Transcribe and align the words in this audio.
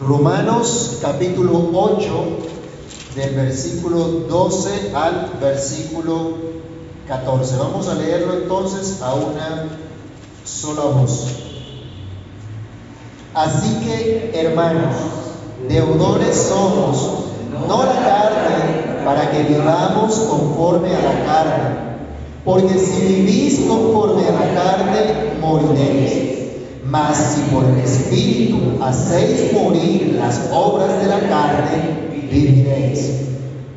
Romanos 0.00 0.98
capítulo 1.00 1.70
8, 1.72 2.06
del 3.14 3.34
versículo 3.34 4.04
12 4.28 4.92
al 4.94 5.30
versículo 5.40 6.34
14. 7.08 7.56
Vamos 7.56 7.88
a 7.88 7.94
leerlo 7.94 8.34
entonces 8.34 9.00
a 9.00 9.14
una 9.14 9.68
sola 10.44 10.82
voz. 10.82 11.28
Así 13.32 13.86
que, 13.86 14.32
hermanos, 14.34 14.96
deudores 15.66 16.36
somos, 16.46 17.10
no 17.66 17.84
la 17.84 17.94
carne, 17.94 19.02
para 19.02 19.30
que 19.30 19.44
vivamos 19.44 20.14
conforme 20.14 20.94
a 20.94 21.00
la 21.00 21.24
carne. 21.24 21.76
Porque 22.44 22.78
si 22.78 23.00
vivís 23.00 23.60
conforme 23.60 24.28
a 24.28 24.32
la 24.32 24.54
carne, 24.54 25.38
moriréis. 25.40 26.35
Mas 26.88 27.16
si 27.16 27.40
por 27.52 27.64
el 27.64 27.78
Espíritu 27.80 28.58
hacéis 28.80 29.52
morir 29.52 30.14
las 30.18 30.40
obras 30.52 31.00
de 31.00 31.06
la 31.06 31.20
carne, 31.20 32.08
viviréis. 32.30 33.22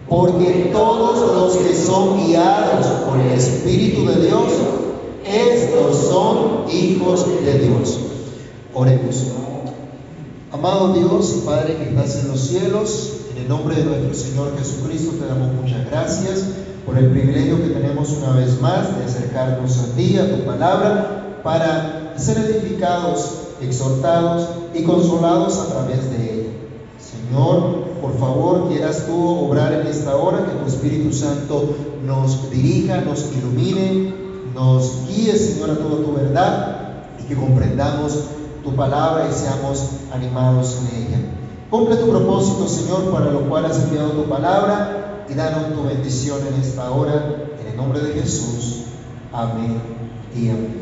Porque 0.08 0.70
todos 0.72 1.36
los 1.36 1.58
que 1.58 1.76
son 1.76 2.18
guiados 2.18 2.86
por 3.08 3.20
el 3.20 3.32
Espíritu 3.32 4.06
de 4.06 4.28
Dios, 4.28 4.54
estos 5.26 6.08
son 6.08 6.66
hijos 6.72 7.26
de 7.44 7.60
Dios. 7.60 8.00
Oremos. 8.74 9.26
Amado 10.52 10.94
Dios 10.94 11.36
y 11.38 11.46
Padre 11.46 11.78
que 11.78 11.90
estás 11.90 12.24
en 12.24 12.28
los 12.30 12.40
cielos, 12.40 13.14
en 13.32 13.44
el 13.44 13.48
nombre 13.48 13.76
de 13.76 13.84
nuestro 13.84 14.14
Señor 14.14 14.58
Jesucristo 14.58 15.12
te 15.20 15.28
damos 15.28 15.54
muchas 15.54 15.86
gracias 15.90 16.44
por 16.86 16.98
el 16.98 17.10
privilegio 17.12 17.62
que 17.62 17.70
tenemos 17.70 18.10
una 18.10 18.32
vez 18.34 18.60
más 18.60 18.98
de 18.98 19.06
acercarnos 19.06 19.78
a 19.78 19.96
ti, 19.96 20.18
a 20.18 20.36
tu 20.36 20.44
palabra, 20.46 21.40
para 21.44 21.99
ser 22.20 22.38
edificados, 22.38 23.32
exhortados 23.62 24.48
y 24.74 24.84
consolados 24.84 25.58
a 25.60 25.68
través 25.68 26.10
de 26.12 26.34
ella. 26.34 26.50
Señor, 27.00 27.86
por 28.02 28.18
favor, 28.18 28.70
quieras 28.70 29.06
tú 29.06 29.28
obrar 29.28 29.74
en 29.74 29.88
esta 29.88 30.16
hora, 30.16 30.46
que 30.46 30.52
tu 30.52 30.68
Espíritu 30.68 31.14
Santo 31.14 31.76
nos 32.06 32.50
dirija, 32.52 33.02
nos 33.02 33.32
ilumine, 33.34 34.14
nos 34.54 35.08
guíe, 35.08 35.36
Señor, 35.36 35.72
a 35.72 35.76
toda 35.76 36.04
tu 36.04 36.14
verdad 36.14 37.06
y 37.20 37.24
que 37.24 37.36
comprendamos 37.36 38.20
tu 38.64 38.76
palabra 38.76 39.28
y 39.30 39.34
seamos 39.34 39.84
animados 40.14 40.78
en 40.80 41.04
ella. 41.04 41.20
Cumple 41.70 41.98
tu 41.98 42.10
propósito, 42.10 42.68
Señor, 42.68 43.12
para 43.12 43.32
lo 43.32 43.48
cual 43.48 43.66
has 43.66 43.84
enviado 43.84 44.10
tu 44.10 44.24
palabra 44.30 45.26
y 45.30 45.34
danos 45.34 45.74
tu 45.74 45.84
bendición 45.84 46.40
en 46.48 46.62
esta 46.62 46.92
hora, 46.92 47.48
en 47.62 47.68
el 47.68 47.78
nombre 47.78 48.00
de 48.02 48.14
Jesús. 48.14 48.84
Amén 49.32 50.00
amén. 50.36 50.79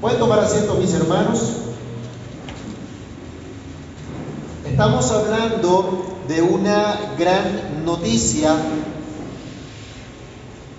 Pueden 0.00 0.20
tomar 0.20 0.38
asiento, 0.38 0.74
mis 0.74 0.94
hermanos. 0.94 1.40
Estamos 4.64 5.10
hablando 5.10 6.04
de 6.28 6.40
una 6.40 7.14
gran 7.18 7.84
noticia 7.84 8.54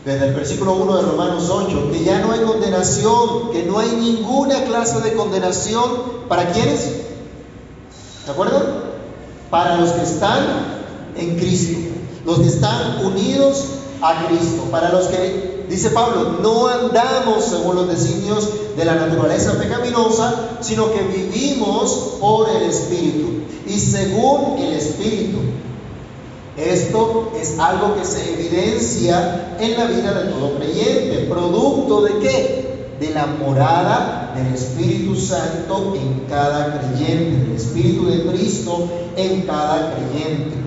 desde 0.05 0.27
el 0.27 0.33
versículo 0.33 0.73
1 0.75 0.95
de 0.95 1.01
Romanos 1.01 1.49
8, 1.49 1.89
que 1.91 2.05
ya 2.05 2.19
no 2.19 2.31
hay 2.31 2.39
condenación, 2.41 3.51
que 3.51 3.63
no 3.63 3.79
hay 3.79 3.89
ninguna 3.89 4.63
clase 4.63 5.01
de 5.01 5.13
condenación 5.13 5.83
para 6.29 6.53
quienes, 6.53 6.85
¿de 8.25 8.31
acuerdo? 8.31 8.83
Para 9.49 9.75
los 9.75 9.91
que 9.91 10.03
están 10.03 10.45
en 11.17 11.37
Cristo, 11.37 11.77
los 12.25 12.39
que 12.39 12.47
están 12.47 13.03
unidos 13.05 13.65
a 14.01 14.27
Cristo, 14.27 14.63
para 14.71 14.93
los 14.93 15.07
que, 15.07 15.48
dice 15.69 15.91
Pablo, 15.91 16.39
no 16.41 16.67
andamos 16.67 17.45
según 17.45 17.75
los 17.75 17.87
designios 17.87 18.49
de 18.75 18.85
la 18.85 18.95
naturaleza 18.95 19.53
pecaminosa, 19.59 20.57
sino 20.61 20.91
que 20.91 21.01
vivimos 21.01 22.15
por 22.19 22.49
el 22.49 22.63
Espíritu 22.63 23.43
y 23.67 23.79
según 23.79 24.57
el 24.57 24.73
Espíritu. 24.73 25.37
Esto 26.57 27.31
es 27.39 27.57
algo 27.59 27.95
que 27.95 28.05
se 28.05 28.33
evidencia 28.33 29.55
en 29.59 29.77
la 29.77 29.85
vida 29.85 30.13
de 30.13 30.31
todo 30.31 30.55
creyente, 30.55 31.27
producto 31.29 32.01
de 32.01 32.19
qué? 32.19 32.89
De 32.99 33.13
la 33.13 33.27
morada 33.27 34.33
del 34.35 34.53
Espíritu 34.53 35.15
Santo 35.15 35.93
en 35.95 36.25
cada 36.27 36.79
creyente, 36.79 37.45
del 37.45 37.55
Espíritu 37.55 38.07
de 38.07 38.23
Cristo 38.23 38.89
en 39.15 39.43
cada 39.43 39.95
creyente. 39.95 40.58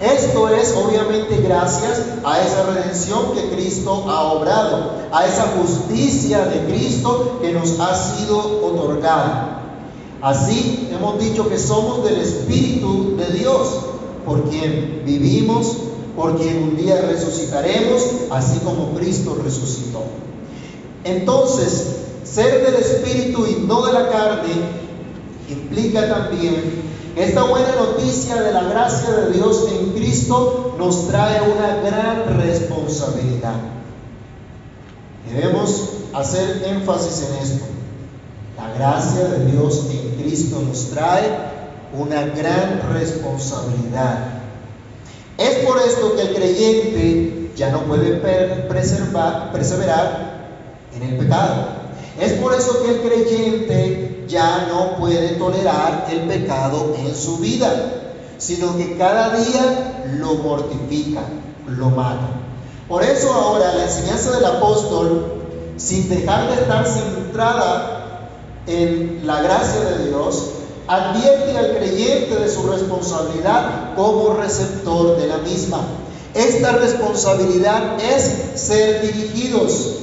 Esto 0.00 0.48
es 0.50 0.74
obviamente 0.76 1.40
gracias 1.42 2.02
a 2.22 2.42
esa 2.42 2.66
redención 2.66 3.32
que 3.34 3.48
Cristo 3.48 4.04
ha 4.08 4.32
obrado, 4.32 4.90
a 5.10 5.26
esa 5.26 5.54
justicia 5.58 6.44
de 6.46 6.66
Cristo 6.66 7.38
que 7.40 7.52
nos 7.52 7.80
ha 7.80 7.94
sido 7.94 8.38
otorgada. 8.38 9.62
Así 10.20 10.88
hemos 10.92 11.18
dicho 11.18 11.48
que 11.48 11.58
somos 11.58 12.04
del 12.04 12.20
Espíritu 12.20 13.16
de 13.16 13.38
Dios 13.38 13.68
por 14.26 14.50
quien 14.50 15.02
vivimos, 15.06 15.76
por 16.14 16.36
quien 16.36 16.62
un 16.62 16.76
día 16.76 17.00
resucitaremos, 17.00 18.02
así 18.30 18.58
como 18.58 18.92
Cristo 18.94 19.38
resucitó. 19.42 20.02
Entonces, 21.04 22.00
ser 22.24 22.66
del 22.66 22.74
Espíritu 22.74 23.46
y 23.46 23.64
no 23.66 23.86
de 23.86 23.92
la 23.94 24.10
carne 24.10 24.52
implica 25.48 26.08
también 26.08 26.85
esta 27.16 27.44
buena 27.44 27.74
noticia 27.76 28.42
de 28.42 28.52
la 28.52 28.64
gracia 28.64 29.10
de 29.10 29.32
Dios 29.32 29.66
en 29.72 29.92
Cristo 29.92 30.74
nos 30.78 31.08
trae 31.08 31.40
una 31.40 31.76
gran 31.76 32.38
responsabilidad. 32.38 33.54
Debemos 35.32 35.88
hacer 36.12 36.62
énfasis 36.66 37.26
en 37.28 37.36
esto. 37.42 37.64
La 38.58 38.70
gracia 38.74 39.24
de 39.28 39.50
Dios 39.50 39.86
en 39.90 40.22
Cristo 40.22 40.60
nos 40.60 40.90
trae 40.90 41.22
una 41.98 42.22
gran 42.26 42.82
responsabilidad. 42.92 44.18
Es 45.38 45.66
por 45.66 45.78
esto 45.78 46.16
que 46.16 46.22
el 46.22 46.34
creyente 46.34 47.50
ya 47.56 47.70
no 47.70 47.80
puede 47.84 48.16
perseverar 49.52 49.52
en 50.94 51.02
el 51.02 51.16
pecado. 51.16 51.66
Es 52.20 52.32
por 52.34 52.52
eso 52.52 52.82
que 52.82 52.90
el 52.90 53.00
creyente 53.00 54.15
ya 54.28 54.68
no 54.68 54.96
puede 54.96 55.30
tolerar 55.36 56.06
el 56.10 56.20
pecado 56.20 56.94
en 56.98 57.14
su 57.14 57.38
vida, 57.38 57.70
sino 58.38 58.76
que 58.76 58.96
cada 58.96 59.36
día 59.36 60.04
lo 60.18 60.34
mortifica, 60.34 61.22
lo 61.68 61.90
mata. 61.90 62.28
Por 62.88 63.02
eso 63.02 63.32
ahora 63.32 63.74
la 63.74 63.84
enseñanza 63.84 64.32
del 64.32 64.44
apóstol, 64.44 65.42
sin 65.76 66.08
dejar 66.08 66.48
de 66.48 66.54
estar 66.62 66.86
centrada 66.86 68.30
en 68.66 69.22
la 69.24 69.42
gracia 69.42 69.80
de 69.80 70.08
Dios, 70.08 70.50
advierte 70.88 71.56
al 71.58 71.76
creyente 71.76 72.36
de 72.36 72.48
su 72.48 72.62
responsabilidad 72.68 73.94
como 73.96 74.34
receptor 74.34 75.16
de 75.16 75.26
la 75.26 75.38
misma. 75.38 75.80
Esta 76.34 76.72
responsabilidad 76.72 77.96
es 78.00 78.60
ser 78.60 79.02
dirigidos, 79.02 79.96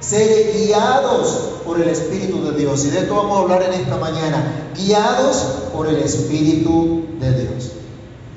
ser 0.00 0.52
guiados 0.54 1.57
por 1.68 1.78
el 1.78 1.88
Espíritu 1.90 2.42
de 2.42 2.58
Dios. 2.58 2.86
Y 2.86 2.90
de 2.90 3.00
esto 3.00 3.14
vamos 3.14 3.36
a 3.36 3.42
hablar 3.42 3.62
en 3.62 3.74
esta 3.74 3.98
mañana, 3.98 4.70
guiados 4.74 5.36
por 5.74 5.86
el 5.86 5.96
Espíritu 5.98 7.04
de 7.20 7.42
Dios. 7.42 7.72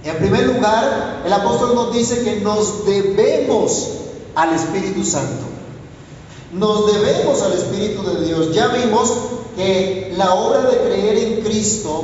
En 0.03 0.17
primer 0.17 0.47
lugar, 0.47 1.21
el 1.25 1.31
apóstol 1.31 1.73
nos 1.73 1.93
dice 1.93 2.23
que 2.23 2.41
nos 2.41 2.85
debemos 2.85 3.87
al 4.35 4.53
Espíritu 4.53 5.05
Santo. 5.05 5.45
Nos 6.51 6.93
debemos 6.93 7.41
al 7.41 7.53
Espíritu 7.53 8.03
de 8.03 8.25
Dios. 8.25 8.53
Ya 8.53 8.67
vimos 8.67 9.13
que 9.55 10.13
la 10.17 10.33
obra 10.33 10.69
de 10.69 10.77
creer 10.79 11.17
en 11.17 11.41
Cristo, 11.41 12.03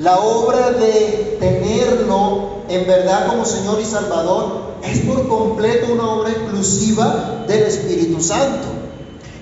la 0.00 0.18
obra 0.18 0.72
de 0.72 1.36
tenerlo 1.38 2.64
en 2.68 2.84
verdad 2.84 3.28
como 3.28 3.44
Señor 3.44 3.80
y 3.80 3.84
Salvador, 3.84 4.74
es 4.82 4.98
por 5.00 5.28
completo 5.28 5.92
una 5.92 6.10
obra 6.10 6.30
exclusiva 6.30 7.44
del 7.46 7.62
Espíritu 7.62 8.20
Santo. 8.20 8.73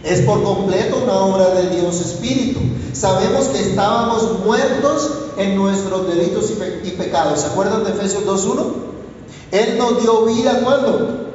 Es 0.05 0.23
por 0.23 0.43
completo 0.43 1.01
una 1.05 1.15
obra 1.21 1.51
de 1.55 1.71
Dios 1.77 2.01
Espíritu. 2.01 2.59
Sabemos 2.93 3.47
que 3.47 3.61
estábamos 3.61 4.41
muertos 4.45 5.11
en 5.39 5.57
nuestros 5.57 6.09
delitos 6.09 6.53
y, 6.85 6.91
pecados. 6.91 7.41
¿Se 7.41 7.47
acuerdan 7.47 7.85
de 7.85 7.91
Efesios 7.91 8.25
2.1? 8.25 8.65
Él 9.53 9.79
nos 9.79 10.03
dio 10.03 10.25
vida 10.25 10.61
cuando? 10.65 11.31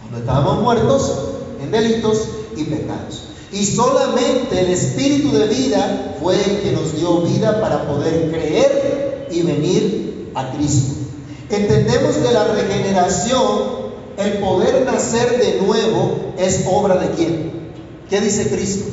Cuando 0.00 0.18
estábamos 0.18 0.62
muertos 0.62 1.12
en 1.60 1.70
delitos 1.70 2.28
y 2.56 2.64
pecados. 2.64 3.22
Y 3.52 3.64
solamente 3.64 4.60
el 4.60 4.70
Espíritu 4.70 5.32
de 5.32 5.46
vida 5.46 6.16
fue 6.22 6.36
el 6.36 6.60
que 6.60 6.72
nos 6.72 6.94
dio 6.96 7.22
vida 7.22 7.60
para 7.60 7.88
poder 7.88 8.30
creer 8.30 9.28
y 9.30 9.42
venir 9.42 10.30
a 10.34 10.52
Cristo. 10.52 10.94
Entendemos 11.50 12.16
que 12.16 12.32
la 12.32 12.44
regeneración, 12.44 13.86
el 14.18 14.32
poder 14.38 14.84
nacer 14.84 15.38
de 15.38 15.60
nuevo, 15.66 16.34
es 16.38 16.64
obra 16.70 16.96
de 16.96 17.10
quién? 17.10 17.55
¿Qué 18.08 18.20
dice 18.20 18.48
Cristo? 18.48 18.84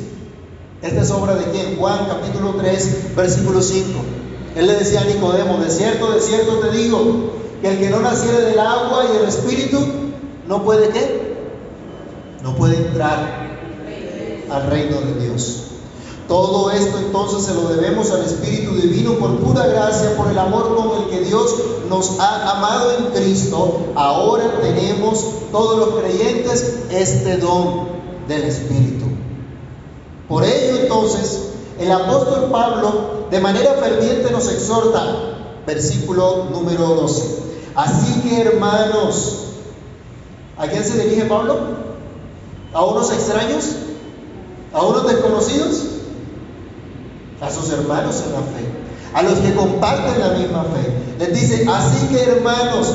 Esta 0.82 1.02
es 1.02 1.10
obra 1.12 1.36
de 1.36 1.44
quién? 1.52 1.76
Juan 1.76 2.06
capítulo 2.08 2.56
3, 2.58 3.14
versículo 3.14 3.62
5. 3.62 3.88
Él 4.56 4.66
le 4.66 4.74
decía 4.74 5.02
a 5.02 5.04
Nicodemo, 5.04 5.58
de 5.58 5.70
cierto, 5.70 6.10
de 6.10 6.20
cierto 6.20 6.58
te 6.58 6.76
digo, 6.76 7.30
que 7.62 7.70
el 7.70 7.78
que 7.78 7.90
no 7.90 8.00
naciere 8.00 8.40
del 8.40 8.58
agua 8.58 9.04
y 9.08 9.16
del 9.16 9.28
Espíritu, 9.28 9.78
no 10.48 10.64
puede 10.64 10.88
qué? 10.88 11.36
No 12.42 12.56
puede 12.56 12.76
entrar 12.76 13.56
al 14.50 14.66
reino 14.70 15.00
de 15.00 15.26
Dios. 15.26 15.60
Todo 16.26 16.72
esto 16.72 16.98
entonces 16.98 17.44
se 17.44 17.54
lo 17.54 17.68
debemos 17.68 18.10
al 18.10 18.24
Espíritu 18.24 18.74
Divino 18.74 19.14
por 19.14 19.38
pura 19.38 19.66
gracia, 19.68 20.16
por 20.16 20.28
el 20.28 20.38
amor 20.38 20.74
con 20.74 21.02
el 21.02 21.08
que 21.08 21.24
Dios 21.24 21.54
nos 21.88 22.18
ha 22.18 22.56
amado 22.56 22.90
en 22.98 23.04
Cristo. 23.12 23.92
Ahora 23.94 24.58
tenemos 24.60 25.24
todos 25.52 25.78
los 25.78 26.00
creyentes 26.00 26.80
este 26.90 27.36
don 27.36 27.93
del 28.28 28.44
Espíritu. 28.44 29.06
Por 30.28 30.44
ello 30.44 30.82
entonces 30.82 31.50
el 31.78 31.90
apóstol 31.90 32.50
Pablo 32.50 33.26
de 33.30 33.40
manera 33.40 33.74
ferviente 33.74 34.30
nos 34.30 34.50
exhorta, 34.50 35.04
versículo 35.66 36.46
número 36.50 36.86
12. 36.86 37.44
Así 37.74 38.20
que 38.20 38.40
hermanos, 38.40 39.46
¿a 40.56 40.66
quién 40.68 40.84
se 40.84 41.02
dirige 41.02 41.24
Pablo? 41.24 41.58
¿A 42.72 42.84
unos 42.84 43.12
extraños? 43.12 43.64
¿A 44.72 44.82
unos 44.82 45.06
desconocidos? 45.06 45.94
a 47.44 47.50
sus 47.50 47.70
hermanos 47.70 48.22
en 48.26 48.32
la 48.32 48.38
fe, 48.38 48.64
a 49.14 49.22
los 49.22 49.38
que 49.38 49.54
comparten 49.54 50.20
la 50.20 50.30
misma 50.30 50.64
fe. 50.64 50.92
Les 51.18 51.40
dice, 51.40 51.66
así 51.68 52.06
que 52.08 52.22
hermanos, 52.22 52.94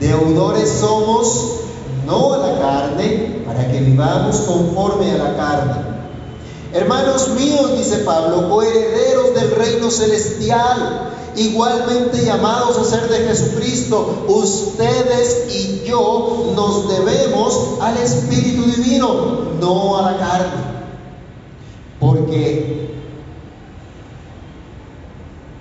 deudores 0.00 0.70
somos, 0.80 1.60
no 2.06 2.34
a 2.34 2.38
la 2.38 2.58
carne, 2.58 3.42
para 3.44 3.70
que 3.70 3.80
vivamos 3.80 4.36
conforme 4.38 5.10
a 5.12 5.18
la 5.18 5.36
carne. 5.36 5.74
Hermanos 6.72 7.28
míos, 7.30 7.76
dice 7.76 7.98
Pablo, 7.98 8.48
coherederos 8.48 9.34
del 9.34 9.50
reino 9.50 9.90
celestial, 9.90 11.12
igualmente 11.36 12.24
llamados 12.24 12.78
a 12.78 12.84
ser 12.84 13.08
de 13.08 13.18
Jesucristo, 13.28 14.24
ustedes 14.28 15.52
y 15.54 15.82
yo 15.86 16.52
nos 16.54 16.88
debemos 16.88 17.78
al 17.80 17.96
Espíritu 17.98 18.64
Divino, 18.64 19.56
no 19.60 19.98
a 19.98 20.12
la 20.12 20.18
carne. 20.18 20.76
Porque 21.98 22.86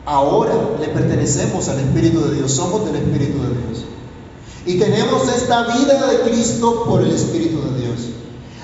Ahora 0.05 0.53
le 0.79 0.87
pertenecemos 0.89 1.67
al 1.67 1.79
Espíritu 1.79 2.21
de 2.21 2.35
Dios, 2.35 2.51
somos 2.51 2.85
del 2.85 2.95
Espíritu 2.95 3.41
de 3.41 3.49
Dios. 3.49 3.85
Y 4.65 4.79
tenemos 4.79 5.27
esta 5.27 5.63
vida 5.63 6.07
de 6.07 6.29
Cristo 6.29 6.83
por 6.85 7.01
el 7.01 7.11
Espíritu 7.11 7.61
de 7.61 7.81
Dios. 7.81 7.99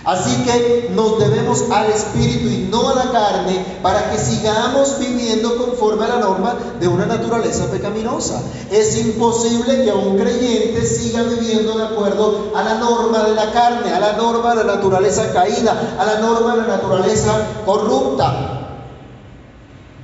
Así 0.03 0.35
que 0.43 0.89
nos 0.95 1.19
debemos 1.19 1.63
al 1.69 1.91
Espíritu 1.91 2.47
y 2.47 2.67
no 2.71 2.89
a 2.89 2.95
la 2.95 3.11
carne 3.11 3.63
para 3.83 4.09
que 4.09 4.17
sigamos 4.17 4.97
viviendo 4.99 5.57
conforme 5.57 6.05
a 6.05 6.07
la 6.07 6.19
norma 6.19 6.55
de 6.79 6.87
una 6.87 7.05
naturaleza 7.05 7.67
pecaminosa. 7.69 8.41
Es 8.71 8.97
imposible 8.97 9.83
que 9.83 9.91
un 9.91 10.17
creyente 10.17 10.83
siga 10.87 11.21
viviendo 11.21 11.77
de 11.77 11.85
acuerdo 11.85 12.51
a 12.55 12.63
la 12.63 12.79
norma 12.79 13.23
de 13.23 13.35
la 13.35 13.51
carne, 13.51 13.93
a 13.93 13.99
la 13.99 14.13
norma 14.13 14.55
de 14.55 14.63
la 14.63 14.75
naturaleza 14.75 15.31
caída, 15.33 15.95
a 15.99 16.03
la 16.03 16.19
norma 16.19 16.55
de 16.55 16.61
la 16.61 16.67
naturaleza 16.67 17.47
corrupta 17.63 18.61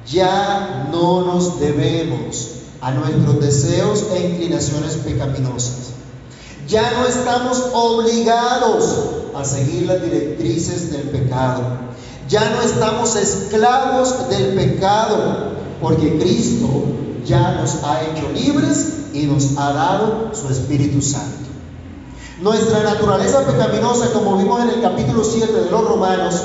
ya 0.09 0.87
no 0.91 1.21
nos 1.21 1.59
debemos 1.59 2.51
a 2.81 2.91
nuestros 2.91 3.39
deseos 3.41 4.05
e 4.13 4.27
inclinaciones 4.27 4.95
pecaminosas. 4.95 5.86
Ya 6.67 6.91
no 6.91 7.07
estamos 7.07 7.63
obligados 7.73 8.93
a 9.33 9.45
seguir 9.45 9.87
las 9.87 10.01
directrices 10.01 10.91
del 10.91 11.03
pecado. 11.03 11.61
Ya 12.27 12.49
no 12.49 12.61
estamos 12.61 13.15
esclavos 13.15 14.27
del 14.29 14.53
pecado, 14.55 15.53
porque 15.81 16.17
Cristo 16.19 16.67
ya 17.25 17.53
nos 17.53 17.83
ha 17.83 18.01
hecho 18.03 18.29
libres 18.33 18.93
y 19.13 19.23
nos 19.23 19.57
ha 19.57 19.71
dado 19.71 20.31
su 20.33 20.49
Espíritu 20.49 21.01
Santo. 21.01 21.47
Nuestra 22.41 22.83
naturaleza 22.83 23.45
pecaminosa, 23.45 24.11
como 24.11 24.37
vimos 24.37 24.61
en 24.61 24.69
el 24.69 24.81
capítulo 24.81 25.23
7 25.23 25.51
de 25.51 25.71
los 25.71 25.87
Romanos, 25.87 26.35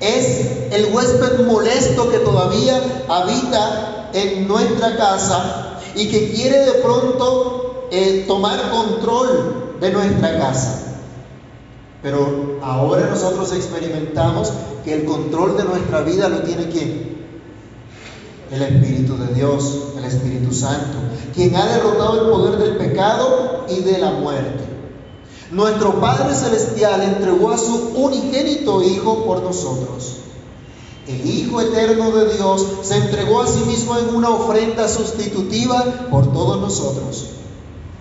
es 0.00 0.72
el 0.72 0.92
huésped 0.92 1.46
molesto 1.46 2.10
que 2.10 2.18
todavía 2.18 3.04
habita 3.08 4.10
en 4.12 4.48
nuestra 4.48 4.96
casa 4.96 5.78
y 5.94 6.08
que 6.08 6.32
quiere 6.32 6.66
de 6.66 6.72
pronto 6.72 7.61
eh, 7.94 8.24
tomar 8.26 8.70
control 8.70 9.76
de 9.78 9.92
nuestra 9.92 10.38
casa. 10.38 10.96
Pero 12.02 12.58
ahora 12.62 13.10
nosotros 13.10 13.52
experimentamos 13.52 14.50
que 14.82 14.94
el 14.94 15.04
control 15.04 15.58
de 15.58 15.64
nuestra 15.64 16.00
vida 16.00 16.30
lo 16.30 16.40
tiene 16.40 16.70
quién? 16.70 17.12
El 18.50 18.62
Espíritu 18.62 19.18
de 19.18 19.34
Dios, 19.34 19.78
el 19.98 20.04
Espíritu 20.04 20.54
Santo, 20.54 20.96
quien 21.34 21.54
ha 21.54 21.66
derrotado 21.66 22.22
el 22.22 22.30
poder 22.30 22.58
del 22.58 22.76
pecado 22.78 23.66
y 23.68 23.80
de 23.80 23.98
la 23.98 24.12
muerte. 24.12 24.64
Nuestro 25.50 26.00
Padre 26.00 26.34
Celestial 26.34 27.02
entregó 27.02 27.50
a 27.50 27.58
su 27.58 27.92
unigénito 27.94 28.82
Hijo 28.82 29.26
por 29.26 29.42
nosotros. 29.42 30.16
El 31.06 31.28
Hijo 31.28 31.60
Eterno 31.60 32.10
de 32.10 32.34
Dios 32.36 32.66
se 32.84 32.96
entregó 32.96 33.42
a 33.42 33.46
sí 33.46 33.60
mismo 33.66 33.98
en 33.98 34.14
una 34.14 34.30
ofrenda 34.30 34.88
sustitutiva 34.88 36.08
por 36.10 36.32
todos 36.32 36.58
nosotros 36.58 37.32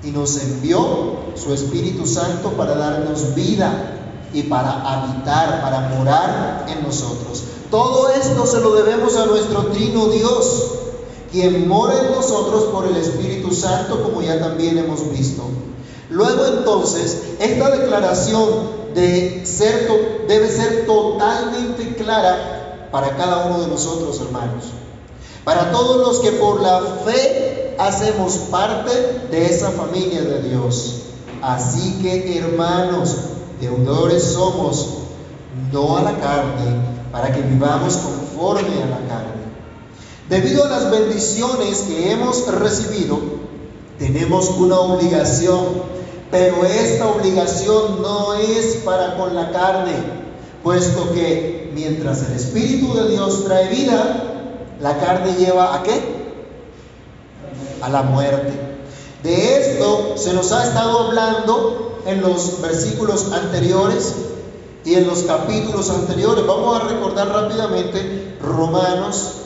y 0.04 0.12
nos 0.12 0.38
envió 0.42 1.16
su 1.36 1.54
Espíritu 1.54 2.08
Santo 2.08 2.50
para 2.52 2.76
darnos 2.76 3.36
vida 3.36 3.98
y 4.34 4.44
para 4.44 4.82
habitar, 4.82 5.62
para 5.62 5.90
morar 5.90 6.66
en 6.70 6.84
nosotros. 6.84 7.44
Todo 7.70 8.10
esto 8.10 8.46
se 8.46 8.60
lo 8.60 8.74
debemos 8.74 9.16
a 9.16 9.26
nuestro 9.26 9.68
Trino 9.68 10.08
Dios, 10.08 10.72
quien 11.32 11.68
mora 11.68 12.00
en 12.00 12.12
nosotros 12.12 12.66
por 12.66 12.86
el 12.88 12.98
Espíritu 12.98 13.54
Santo, 13.54 14.04
como 14.04 14.22
ya 14.22 14.40
también 14.40 14.78
hemos 14.78 15.10
visto. 15.12 15.44
Luego 16.10 16.46
entonces, 16.46 17.24
esta 17.40 17.70
declaración 17.70 18.82
de 18.94 19.46
ser, 19.46 19.88
debe 20.28 20.50
ser 20.50 20.86
totalmente 20.86 21.96
clara 21.96 22.90
para 22.92 23.16
cada 23.16 23.46
uno 23.46 23.62
de 23.62 23.68
nosotros, 23.68 24.20
hermanos. 24.20 24.66
Para 25.46 25.72
todos 25.72 26.06
los 26.06 26.20
que 26.20 26.32
por 26.34 26.62
la 26.62 26.82
fe 27.06 27.61
hacemos 27.88 28.34
parte 28.50 28.92
de 29.30 29.46
esa 29.46 29.72
familia 29.72 30.22
de 30.22 30.50
Dios. 30.50 31.02
Así 31.42 32.00
que, 32.02 32.38
hermanos, 32.38 33.16
deudores 33.60 34.24
somos, 34.24 34.98
no 35.72 35.98
a 35.98 36.04
la 36.04 36.18
carne, 36.18 36.82
para 37.12 37.34
que 37.34 37.42
vivamos 37.42 37.98
conforme 37.98 38.84
a 38.84 38.86
la 38.86 39.08
carne. 39.08 39.42
Debido 40.30 40.64
a 40.64 40.70
las 40.70 40.90
bendiciones 40.92 41.82
que 41.82 42.12
hemos 42.12 42.48
recibido, 42.48 43.20
tenemos 44.00 44.50
una 44.50 44.80
obligación 44.80 45.92
pero 46.32 46.66
esta 46.66 47.10
obligación 47.10 48.02
no 48.02 48.34
es 48.36 48.78
para 48.86 49.18
con 49.18 49.36
la 49.36 49.52
carne, 49.52 49.92
puesto 50.64 51.12
que 51.14 51.70
mientras 51.76 52.24
el 52.24 52.38
Espíritu 52.38 52.94
de 52.94 53.10
Dios 53.10 53.44
trae 53.44 53.68
vida, 53.68 54.24
la 54.80 54.98
carne 54.98 55.34
lleva 55.38 55.76
a 55.76 55.84
qué? 55.84 56.21
A 57.82 57.90
la 57.90 58.04
muerte. 58.04 58.54
De 59.24 59.58
esto 59.58 60.16
se 60.18 60.34
nos 60.34 60.52
ha 60.52 60.64
estado 60.64 61.08
hablando 61.08 62.00
en 62.06 62.22
los 62.22 62.62
versículos 62.62 63.32
anteriores 63.32 64.16
y 64.84 64.96
en 64.96 65.08
los 65.08 65.24
capítulos 65.24 65.90
anteriores. 65.90 66.46
Vamos 66.46 66.82
a 66.82 66.88
recordar 66.88 67.30
rápidamente 67.30 68.38
Romanos 68.42 69.42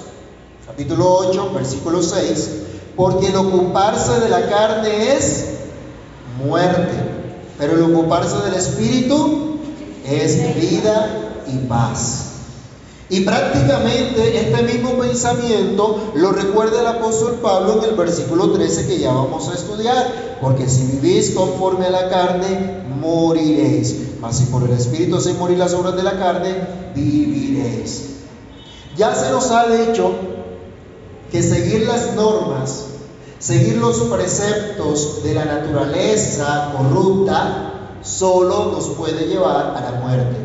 capítulo 0.75 1.09
8, 1.29 1.51
versículo 1.53 2.03
6, 2.03 2.49
porque 2.97 3.27
el 3.27 3.35
ocuparse 3.37 4.19
de 4.19 4.27
la 4.27 4.49
carne 4.49 5.13
es 5.15 5.45
muerte, 6.43 6.93
pero 7.57 7.75
el 7.75 7.93
ocuparse 7.93 8.35
del 8.43 8.55
Espíritu 8.55 9.57
es 10.05 10.55
vida 10.55 11.43
y 11.47 11.59
paz. 11.67 12.24
Y 13.09 13.21
prácticamente 13.21 14.39
este 14.39 14.63
mismo 14.63 14.97
pensamiento 14.97 16.11
lo 16.15 16.31
recuerda 16.31 16.81
el 16.81 16.87
apóstol 16.87 17.39
Pablo 17.41 17.79
en 17.79 17.89
el 17.91 17.95
versículo 17.95 18.51
13 18.51 18.87
que 18.87 18.99
ya 18.99 19.13
vamos 19.13 19.47
a 19.49 19.53
estudiar, 19.53 20.37
porque 20.41 20.67
si 20.67 20.97
vivís 20.97 21.31
conforme 21.31 21.85
a 21.85 21.91
la 21.91 22.09
carne, 22.09 22.83
moriréis, 22.99 23.95
mas 24.19 24.37
si 24.37 24.45
por 24.45 24.63
el 24.63 24.71
Espíritu 24.71 25.17
hacéis 25.17 25.37
morir 25.37 25.59
las 25.59 25.73
obras 25.73 25.95
de 25.95 26.03
la 26.03 26.17
carne, 26.17 26.55
viviréis. 26.95 28.15
Ya 28.97 29.13
se 29.13 29.29
nos 29.29 29.51
ha 29.51 29.67
dicho 29.67 30.11
que 31.31 31.43
seguir 31.43 31.85
las 31.85 32.15
normas 32.15 32.85
Seguir 33.45 33.77
los 33.77 33.99
preceptos 33.99 35.21
de 35.23 35.35
la 35.35 35.45
naturaleza 35.45 36.73
corrupta 36.75 37.91
solo 38.01 38.71
nos 38.71 38.87
puede 38.89 39.27
llevar 39.27 39.75
a 39.77 39.81
la 39.81 39.99
muerte. 39.99 40.35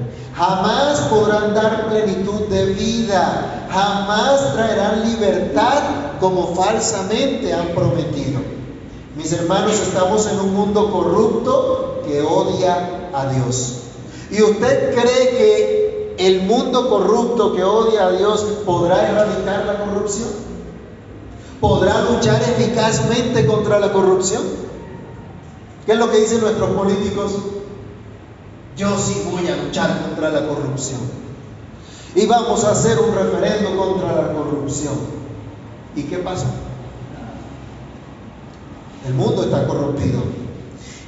Jamás 0.41 1.01
podrán 1.11 1.53
dar 1.53 1.91
plenitud 1.91 2.49
de 2.49 2.65
vida, 2.73 3.67
jamás 3.71 4.55
traerán 4.55 5.05
libertad 5.05 5.83
como 6.19 6.55
falsamente 6.55 7.53
han 7.53 7.75
prometido. 7.75 8.41
Mis 9.17 9.31
hermanos, 9.35 9.75
estamos 9.75 10.27
en 10.29 10.41
un 10.41 10.55
mundo 10.55 10.91
corrupto 10.91 12.01
que 12.07 12.23
odia 12.23 13.11
a 13.13 13.27
Dios. 13.27 13.81
¿Y 14.31 14.41
usted 14.41 14.95
cree 14.95 15.29
que 15.29 16.15
el 16.19 16.45
mundo 16.45 16.89
corrupto 16.89 17.55
que 17.55 17.63
odia 17.63 18.07
a 18.07 18.13
Dios 18.13 18.41
podrá 18.65 19.11
erradicar 19.11 19.67
la 19.67 19.85
corrupción? 19.85 20.29
podrá 21.61 22.01
luchar 22.11 22.41
eficazmente 22.41 23.45
contra 23.45 23.79
la 23.79 23.93
corrupción? 23.93 24.43
¿Qué 25.85 25.93
es 25.93 25.99
lo 25.99 26.11
que 26.11 26.17
dicen 26.17 26.41
nuestros 26.41 26.71
políticos? 26.71 27.33
Yo 28.81 28.99
sí 28.99 29.27
voy 29.31 29.47
a 29.47 29.57
luchar 29.57 30.01
contra 30.01 30.31
la 30.31 30.49
corrupción. 30.49 31.01
y 32.15 32.25
vamos 32.25 32.65
a 32.65 32.71
hacer 32.71 32.99
un 32.99 33.15
referendo 33.15 33.77
contra 33.77 34.11
la 34.11 34.33
corrupción. 34.33 34.95
¿Y 35.95 36.05
qué 36.05 36.17
pasó? 36.17 36.47
El 39.07 39.13
mundo 39.13 39.45
está 39.45 39.67
corrompido. 39.67 40.23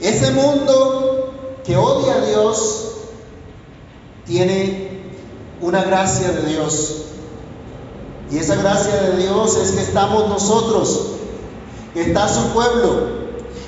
Ese 0.02 0.32
mundo 0.32 1.32
que 1.64 1.78
odia 1.78 2.16
a 2.16 2.26
Dios 2.26 2.90
tiene 4.26 5.04
una 5.62 5.82
gracia 5.82 6.30
de 6.30 6.42
Dios. 6.50 7.04
Y 8.30 8.36
esa 8.36 8.56
gracia 8.56 8.94
de 9.02 9.16
Dios 9.16 9.56
es 9.56 9.70
que 9.70 9.80
estamos 9.80 10.28
nosotros, 10.28 11.06
que 11.94 12.02
está 12.02 12.28
su 12.28 12.48
pueblo. 12.48 13.21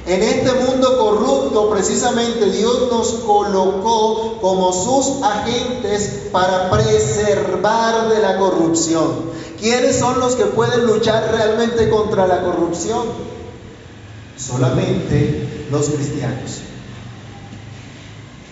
En 0.06 0.22
este 0.22 0.52
mundo 0.52 0.98
corrupto, 0.98 1.70
precisamente 1.70 2.50
Dios 2.50 2.88
nos 2.90 3.08
colocó 3.24 4.38
como 4.40 4.70
sus 4.72 5.22
agentes 5.22 6.28
para 6.30 6.70
preservar 6.70 8.10
de 8.10 8.20
la 8.20 8.36
corrupción. 8.38 9.32
¿Quiénes 9.58 9.96
son 9.98 10.20
los 10.20 10.34
que 10.34 10.44
pueden 10.44 10.84
luchar 10.84 11.30
realmente 11.32 11.88
contra 11.88 12.26
la 12.26 12.42
corrupción? 12.42 13.06
Solamente 14.36 15.66
los 15.70 15.88
cristianos. 15.88 16.58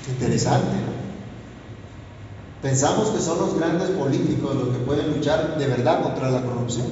Interesante. 0.08 0.76
Pensamos 2.62 3.08
que 3.08 3.20
son 3.20 3.40
los 3.40 3.58
grandes 3.58 3.90
políticos 3.90 4.54
los 4.54 4.68
que 4.68 4.84
pueden 4.84 5.12
luchar 5.12 5.58
de 5.58 5.66
verdad 5.66 6.02
contra 6.02 6.30
la 6.30 6.40
corrupción. 6.40 6.86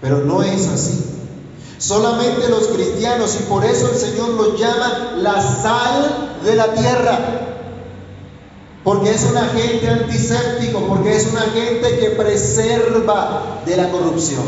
Pero 0.00 0.24
no 0.24 0.42
es 0.42 0.66
así. 0.66 1.17
Solamente 1.78 2.48
los 2.48 2.66
cristianos 2.68 3.36
y 3.38 3.44
por 3.44 3.64
eso 3.64 3.88
el 3.92 3.98
Señor 3.98 4.30
los 4.30 4.58
llama 4.58 5.14
la 5.18 5.40
sal 5.40 6.38
de 6.44 6.54
la 6.56 6.74
tierra. 6.74 7.18
Porque 8.82 9.10
es 9.10 9.24
un 9.24 9.36
agente 9.36 9.88
antiséptico, 9.88 10.80
porque 10.88 11.16
es 11.16 11.26
un 11.26 11.38
agente 11.38 11.98
que 11.98 12.10
preserva 12.10 13.60
de 13.64 13.76
la 13.76 13.90
corrupción. 13.90 14.44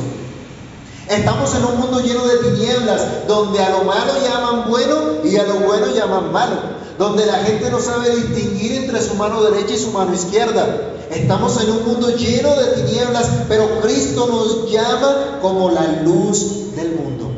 Estamos 1.08 1.54
en 1.54 1.64
un 1.64 1.78
mundo 1.78 2.00
lleno 2.00 2.24
de 2.26 2.38
tinieblas, 2.38 3.26
donde 3.26 3.60
a 3.62 3.70
lo 3.70 3.84
malo 3.84 4.12
llaman 4.22 4.70
bueno 4.70 4.96
y 5.24 5.36
a 5.36 5.44
lo 5.44 5.54
bueno 5.54 5.86
llaman 5.94 6.32
malo 6.32 6.79
donde 7.00 7.24
la 7.24 7.38
gente 7.38 7.70
no 7.70 7.80
sabe 7.80 8.14
distinguir 8.14 8.72
entre 8.72 9.00
su 9.00 9.14
mano 9.14 9.42
derecha 9.42 9.72
y 9.72 9.78
su 9.78 9.90
mano 9.90 10.12
izquierda. 10.12 10.98
Estamos 11.10 11.58
en 11.62 11.70
un 11.70 11.86
mundo 11.86 12.14
lleno 12.14 12.54
de 12.54 12.82
tinieblas, 12.82 13.26
pero 13.48 13.80
Cristo 13.80 14.26
nos 14.26 14.70
llama 14.70 15.38
como 15.40 15.70
la 15.70 16.02
luz 16.02 16.74
del 16.76 16.96
mundo, 16.96 17.30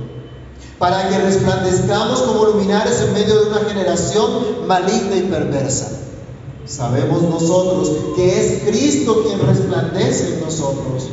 para 0.80 1.08
que 1.08 1.16
resplandezcamos 1.16 2.22
como 2.22 2.46
luminares 2.46 3.02
en 3.02 3.12
medio 3.12 3.36
de 3.36 3.50
una 3.50 3.60
generación 3.60 4.66
maligna 4.66 5.14
y 5.14 5.22
perversa. 5.30 5.92
Sabemos 6.66 7.22
nosotros 7.22 7.92
que 8.16 8.40
es 8.40 8.62
Cristo 8.64 9.22
quien 9.24 9.46
resplandece 9.46 10.34
en 10.34 10.40
nosotros. 10.40 11.06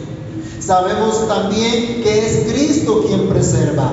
Sabemos 0.59 1.27
también 1.27 2.01
que 2.01 2.25
es 2.25 2.51
Cristo 2.51 3.03
quien 3.05 3.29
preserva. 3.29 3.91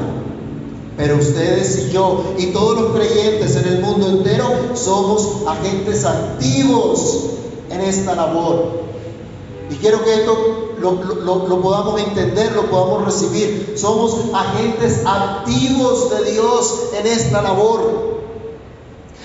Pero 0.96 1.16
ustedes 1.16 1.78
y 1.78 1.90
yo 1.90 2.34
y 2.38 2.46
todos 2.46 2.80
los 2.80 2.92
creyentes 2.92 3.56
en 3.56 3.68
el 3.68 3.80
mundo 3.80 4.08
entero 4.08 4.48
somos 4.74 5.46
agentes 5.46 6.04
activos 6.04 7.24
en 7.70 7.80
esta 7.82 8.14
labor. 8.14 8.86
Y 9.70 9.74
quiero 9.74 10.02
que 10.04 10.14
esto 10.14 10.74
lo, 10.78 11.62
podamos 11.62 12.00
entender, 12.00 12.52
lo 12.52 12.70
podamos 12.70 13.04
recibir. 13.04 13.74
Somos 13.76 14.16
agentes 14.32 15.02
activos 15.04 16.10
de 16.10 16.32
Dios 16.32 16.74
en 16.98 17.06
esta 17.06 17.42
labor. 17.42 18.16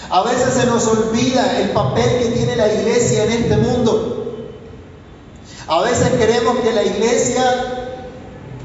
A 0.09 0.23
veces 0.23 0.53
se 0.53 0.65
nos 0.65 0.85
olvida 0.87 1.61
el 1.61 1.69
papel 1.69 2.19
que 2.19 2.25
tiene 2.31 2.55
la 2.57 2.73
iglesia 2.73 3.23
en 3.23 3.31
este 3.31 3.57
mundo. 3.57 4.17
A 5.67 5.81
veces 5.83 6.09
queremos 6.19 6.57
que 6.57 6.73
la 6.73 6.83
iglesia 6.83 7.80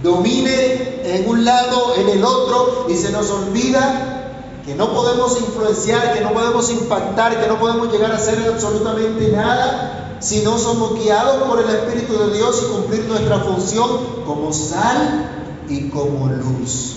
domine 0.07 1.01
en 1.05 1.29
un 1.29 1.45
lado, 1.45 1.95
en 1.97 2.09
el 2.09 2.25
otro, 2.25 2.87
y 2.89 2.95
se 2.95 3.11
nos 3.11 3.29
olvida 3.31 4.23
que 4.65 4.75
no 4.75 4.93
podemos 4.93 5.39
influenciar, 5.39 6.15
que 6.15 6.21
no 6.21 6.33
podemos 6.33 6.71
impactar, 6.71 7.41
que 7.41 7.49
no 7.49 7.59
podemos 7.59 7.93
llegar 7.93 8.13
a 8.13 8.17
hacer 8.17 8.39
absolutamente 8.53 9.31
nada 9.33 10.17
si 10.21 10.43
no 10.43 10.59
somos 10.59 10.95
guiados 10.95 11.49
por 11.49 11.61
el 11.61 11.69
Espíritu 11.69 12.19
de 12.19 12.37
Dios 12.37 12.65
y 12.65 12.73
cumplir 12.73 13.05
nuestra 13.05 13.41
función 13.41 13.89
como 14.25 14.53
sal 14.53 15.65
y 15.69 15.89
como 15.91 16.29
luz. 16.29 16.97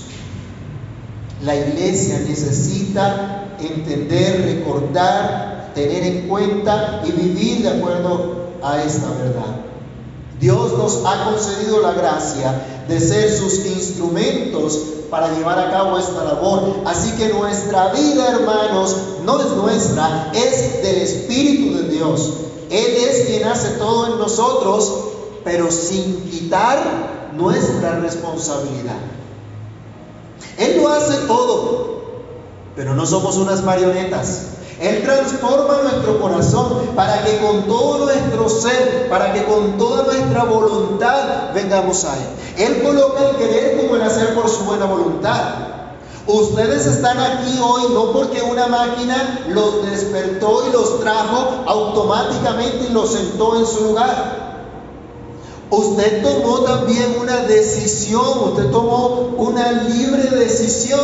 La 1.43 1.55
iglesia 1.55 2.19
necesita 2.27 3.55
entender, 3.59 4.43
recordar, 4.43 5.71
tener 5.75 6.03
en 6.03 6.27
cuenta 6.27 7.01
y 7.05 7.11
vivir 7.11 7.63
de 7.63 7.69
acuerdo 7.69 8.49
a 8.63 8.81
esta 8.83 9.09
verdad. 9.11 9.68
Dios 10.39 10.77
nos 10.77 11.05
ha 11.05 11.25
concedido 11.25 11.81
la 11.81 11.93
gracia 11.93 12.83
de 12.87 12.99
ser 12.99 13.31
sus 13.31 13.65
instrumentos 13.65 14.79
para 15.09 15.31
llevar 15.35 15.59
a 15.59 15.69
cabo 15.69 15.97
esta 15.97 16.23
labor. 16.23 16.75
Así 16.85 17.11
que 17.17 17.29
nuestra 17.29 17.91
vida, 17.91 18.27
hermanos, 18.29 18.95
no 19.23 19.39
es 19.41 19.51
nuestra, 19.51 20.31
es 20.33 20.81
del 20.81 20.97
Espíritu 20.97 21.77
de 21.77 21.89
Dios. 21.89 22.29
Él 22.69 22.95
es 22.95 23.25
quien 23.27 23.45
hace 23.45 23.69
todo 23.71 24.13
en 24.13 24.19
nosotros, 24.19 24.93
pero 25.43 25.71
sin 25.71 26.29
quitar 26.29 26.77
nuestra 27.35 27.99
responsabilidad. 27.99 28.97
Él 30.57 30.81
lo 30.81 30.89
hace 30.89 31.17
todo, 31.27 32.01
pero 32.75 32.93
no 32.93 33.05
somos 33.05 33.37
unas 33.37 33.63
marionetas. 33.63 34.43
Él 34.79 35.03
transforma 35.03 35.81
nuestro 35.83 36.19
corazón 36.21 36.91
para 36.95 37.23
que 37.23 37.37
con 37.39 37.63
todo 37.63 38.05
nuestro 38.05 38.47
ser, 38.47 39.09
para 39.09 39.33
que 39.33 39.43
con 39.43 39.77
toda 39.77 40.03
nuestra 40.03 40.45
voluntad 40.45 41.53
vengamos 41.53 42.05
a 42.05 42.15
Él. 42.15 42.27
Él 42.57 42.81
coloca 42.81 43.29
el 43.29 43.35
querer 43.35 43.77
como 43.77 43.97
el 43.97 44.03
hacer 44.03 44.33
por 44.33 44.49
su 44.49 44.63
buena 44.63 44.85
voluntad. 44.85 45.69
Ustedes 46.27 46.85
están 46.85 47.19
aquí 47.19 47.59
hoy 47.61 47.91
no 47.93 48.11
porque 48.13 48.41
una 48.41 48.67
máquina 48.67 49.45
los 49.49 49.89
despertó 49.89 50.67
y 50.69 50.71
los 50.71 51.01
trajo 51.01 51.63
automáticamente 51.65 52.87
y 52.89 52.93
los 52.93 53.11
sentó 53.11 53.57
en 53.57 53.65
su 53.65 53.83
lugar. 53.85 54.49
Usted 55.71 56.23
tomó 56.23 56.59
también 56.59 57.17
una 57.19 57.37
decisión, 57.37 58.23
usted 58.45 58.71
tomó 58.71 59.33
una 59.37 59.71
libre 59.71 60.23
decisión. 60.37 61.01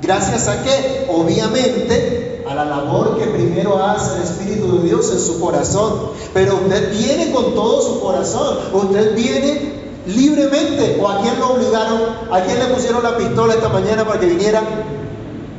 ¿Gracias 0.00 0.46
a 0.46 0.62
qué? 0.62 1.08
Obviamente 1.10 2.37
a 2.48 2.54
la 2.54 2.64
labor 2.64 3.18
que 3.18 3.26
primero 3.26 3.82
hace 3.82 4.16
el 4.16 4.22
Espíritu 4.22 4.78
de 4.78 4.88
Dios 4.88 5.10
en 5.12 5.20
su 5.20 5.38
corazón. 5.40 6.12
Pero 6.32 6.56
usted 6.56 6.90
viene 6.96 7.30
con 7.32 7.54
todo 7.54 7.82
su 7.82 8.00
corazón, 8.00 8.58
usted 8.72 9.14
viene 9.14 9.72
libremente. 10.06 10.98
¿O 11.00 11.08
a 11.08 11.20
quién 11.20 11.38
lo 11.38 11.54
obligaron? 11.54 12.00
¿A 12.32 12.40
quién 12.40 12.58
le 12.58 12.66
pusieron 12.66 13.02
la 13.02 13.16
pistola 13.16 13.54
esta 13.54 13.68
mañana 13.68 14.04
para 14.04 14.18
que 14.18 14.26
viniera? 14.26 14.62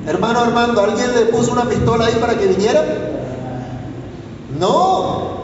Hermano 0.08 0.40
Armando, 0.40 0.82
¿alguien 0.82 1.14
le 1.14 1.26
puso 1.26 1.52
una 1.52 1.66
pistola 1.70 2.06
ahí 2.06 2.16
para 2.16 2.38
que 2.38 2.48
viniera? 2.48 2.84
No. 4.58 5.40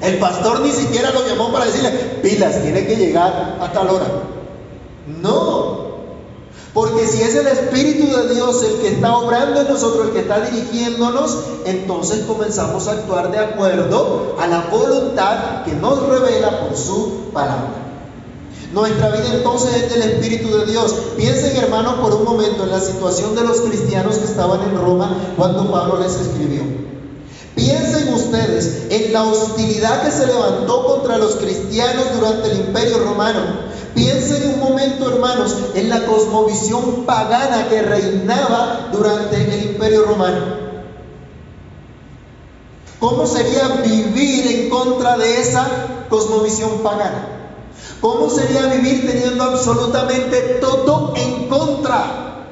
El 0.00 0.18
pastor 0.18 0.60
ni 0.60 0.72
siquiera 0.72 1.10
lo 1.10 1.26
llamó 1.26 1.52
para 1.52 1.66
decirle, 1.66 1.90
pilas, 2.22 2.62
tiene 2.62 2.86
que 2.86 2.96
llegar 2.96 3.56
a 3.60 3.72
tal 3.72 3.88
hora. 3.90 4.06
No. 5.22 5.67
Porque 6.78 7.08
si 7.08 7.20
es 7.20 7.34
el 7.34 7.48
Espíritu 7.48 8.06
de 8.06 8.32
Dios 8.36 8.62
el 8.62 8.80
que 8.80 8.88
está 8.90 9.16
obrando 9.16 9.62
en 9.62 9.66
nosotros, 9.66 10.06
el 10.06 10.12
que 10.12 10.20
está 10.20 10.38
dirigiéndonos, 10.42 11.36
entonces 11.64 12.20
comenzamos 12.24 12.86
a 12.86 12.92
actuar 12.92 13.32
de 13.32 13.38
acuerdo 13.38 14.36
a 14.38 14.46
la 14.46 14.60
voluntad 14.70 15.64
que 15.64 15.72
nos 15.72 16.00
revela 16.06 16.60
por 16.60 16.76
su 16.76 17.32
palabra. 17.32 17.72
Nuestra 18.72 19.10
vida 19.10 19.24
entonces 19.34 19.74
es 19.74 19.92
del 19.92 20.02
Espíritu 20.02 20.56
de 20.56 20.66
Dios. 20.66 20.94
Piensen 21.16 21.56
hermanos 21.56 21.94
por 21.94 22.14
un 22.14 22.22
momento 22.22 22.62
en 22.62 22.70
la 22.70 22.78
situación 22.78 23.34
de 23.34 23.42
los 23.42 23.60
cristianos 23.62 24.14
que 24.18 24.26
estaban 24.26 24.62
en 24.62 24.78
Roma 24.78 25.32
cuando 25.36 25.68
Pablo 25.72 25.98
les 25.98 26.14
escribió. 26.14 26.62
Piensen 27.56 28.14
ustedes 28.14 28.86
en 28.90 29.12
la 29.12 29.24
hostilidad 29.24 30.04
que 30.04 30.12
se 30.12 30.28
levantó 30.28 30.86
contra 30.86 31.18
los 31.18 31.34
cristianos 31.34 32.04
durante 32.14 32.52
el 32.52 32.60
imperio 32.60 33.00
romano. 33.00 33.67
Piensen 33.98 34.54
un 34.54 34.60
momento, 34.60 35.12
hermanos, 35.12 35.56
en 35.74 35.88
la 35.90 36.06
cosmovisión 36.06 37.04
pagana 37.04 37.68
que 37.68 37.82
reinaba 37.82 38.90
durante 38.92 39.42
el 39.42 39.70
imperio 39.72 40.04
romano. 40.04 40.38
¿Cómo 43.00 43.26
sería 43.26 43.66
vivir 43.84 44.46
en 44.46 44.70
contra 44.70 45.18
de 45.18 45.40
esa 45.40 45.66
cosmovisión 46.08 46.78
pagana? 46.78 47.26
¿Cómo 48.00 48.30
sería 48.30 48.66
vivir 48.66 49.04
teniendo 49.04 49.42
absolutamente 49.42 50.58
todo 50.60 51.14
en 51.16 51.48
contra? 51.48 52.44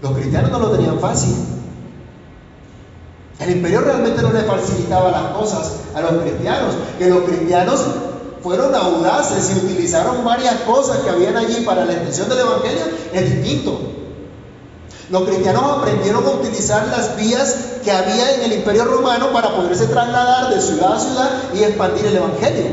Los 0.00 0.12
cristianos 0.12 0.52
no 0.52 0.60
lo 0.60 0.70
tenían 0.70 1.00
fácil. 1.00 1.34
El 3.40 3.50
imperio 3.50 3.80
realmente 3.80 4.22
no 4.22 4.30
le 4.30 4.44
facilitaba 4.44 5.10
las 5.10 5.32
cosas 5.32 5.72
a 5.92 6.00
los 6.02 6.22
cristianos, 6.22 6.72
que 7.00 7.10
los 7.10 7.24
cristianos 7.24 7.84
fueron 8.46 8.72
audaces 8.76 9.50
y 9.50 9.66
utilizaron 9.66 10.24
varias 10.24 10.54
cosas 10.60 10.98
que 10.98 11.10
habían 11.10 11.36
allí 11.36 11.64
para 11.64 11.84
la 11.84 11.94
extensión 11.94 12.28
del 12.28 12.38
Evangelio, 12.38 12.84
es 13.12 13.42
distinto. 13.42 13.76
Los 15.10 15.22
cristianos 15.24 15.64
aprendieron 15.78 16.24
a 16.24 16.30
utilizar 16.30 16.86
las 16.86 17.16
vías 17.16 17.56
que 17.82 17.90
había 17.90 18.36
en 18.36 18.42
el 18.42 18.52
imperio 18.52 18.84
romano 18.84 19.32
para 19.32 19.50
poderse 19.56 19.88
trasladar 19.88 20.54
de 20.54 20.62
ciudad 20.62 20.92
a 20.92 21.00
ciudad 21.00 21.30
y 21.54 21.64
expandir 21.64 22.06
el 22.06 22.18
Evangelio. 22.18 22.66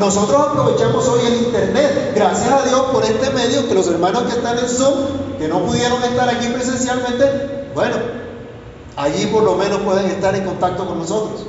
Nosotros 0.00 0.48
aprovechamos 0.48 1.06
hoy 1.06 1.20
el 1.26 1.34
Internet, 1.44 2.12
gracias 2.16 2.50
a 2.50 2.62
Dios 2.66 2.80
por 2.92 3.04
este 3.04 3.30
medio, 3.30 3.68
que 3.68 3.74
los 3.74 3.86
hermanos 3.86 4.24
que 4.24 4.36
están 4.36 4.58
en 4.58 4.68
Zoom, 4.68 4.94
que 5.38 5.46
no 5.46 5.64
pudieron 5.64 6.02
estar 6.02 6.28
aquí 6.28 6.48
presencialmente, 6.48 7.68
bueno, 7.72 7.94
allí 8.96 9.26
por 9.26 9.44
lo 9.44 9.54
menos 9.54 9.78
pueden 9.82 10.06
estar 10.06 10.34
en 10.34 10.44
contacto 10.44 10.88
con 10.88 10.98
nosotros. 10.98 11.46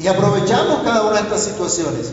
Y 0.00 0.08
aprovechamos 0.08 0.80
cada 0.82 1.02
una 1.02 1.16
de 1.16 1.22
estas 1.22 1.44
situaciones. 1.44 2.12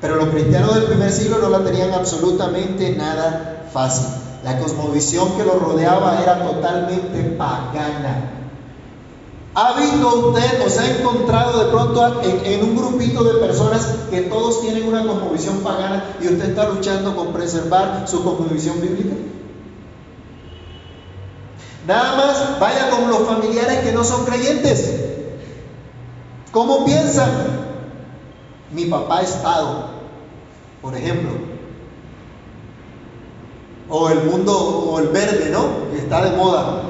Pero 0.00 0.16
los 0.16 0.28
cristianos 0.28 0.74
del 0.74 0.84
primer 0.84 1.10
siglo 1.10 1.38
no 1.38 1.48
la 1.48 1.64
tenían 1.64 1.94
absolutamente 1.94 2.94
nada 2.94 3.68
fácil. 3.72 4.06
La 4.44 4.58
cosmovisión 4.58 5.38
que 5.38 5.44
los 5.44 5.58
rodeaba 5.58 6.20
era 6.22 6.44
totalmente 6.44 7.22
pagana. 7.38 8.30
¿Ha 9.54 9.72
visto 9.80 10.28
usted 10.28 10.66
o 10.66 10.68
se 10.68 10.80
ha 10.80 10.98
encontrado 10.98 11.64
de 11.64 11.70
pronto 11.70 12.22
en, 12.22 12.62
un 12.62 12.76
grupito 12.76 13.24
de 13.24 13.40
personas 13.40 13.86
que 14.10 14.22
todos 14.22 14.60
tienen 14.60 14.86
una 14.86 15.06
cosmovisión 15.06 15.60
pagana 15.60 16.04
y 16.20 16.26
usted 16.26 16.50
está 16.50 16.68
luchando 16.68 17.16
con 17.16 17.32
preservar 17.32 18.04
su 18.06 18.22
cosmovisión 18.22 18.82
bíblica? 18.82 19.14
Nada 21.86 22.16
más 22.16 22.60
vaya 22.60 22.90
con 22.90 23.08
los 23.08 23.20
familiares 23.20 23.78
que 23.78 23.92
no 23.92 24.04
son 24.04 24.26
creyentes. 24.26 25.04
¿Cómo 26.54 26.84
piensan? 26.84 27.30
Mi 28.70 28.84
papá 28.84 29.22
estado, 29.22 29.86
por 30.80 30.96
ejemplo. 30.96 31.32
O 33.90 34.08
el 34.08 34.22
mundo, 34.22 34.56
o 34.56 35.00
el 35.00 35.08
verde, 35.08 35.50
¿no? 35.50 35.66
Está 35.98 36.24
de 36.24 36.36
moda. 36.36 36.82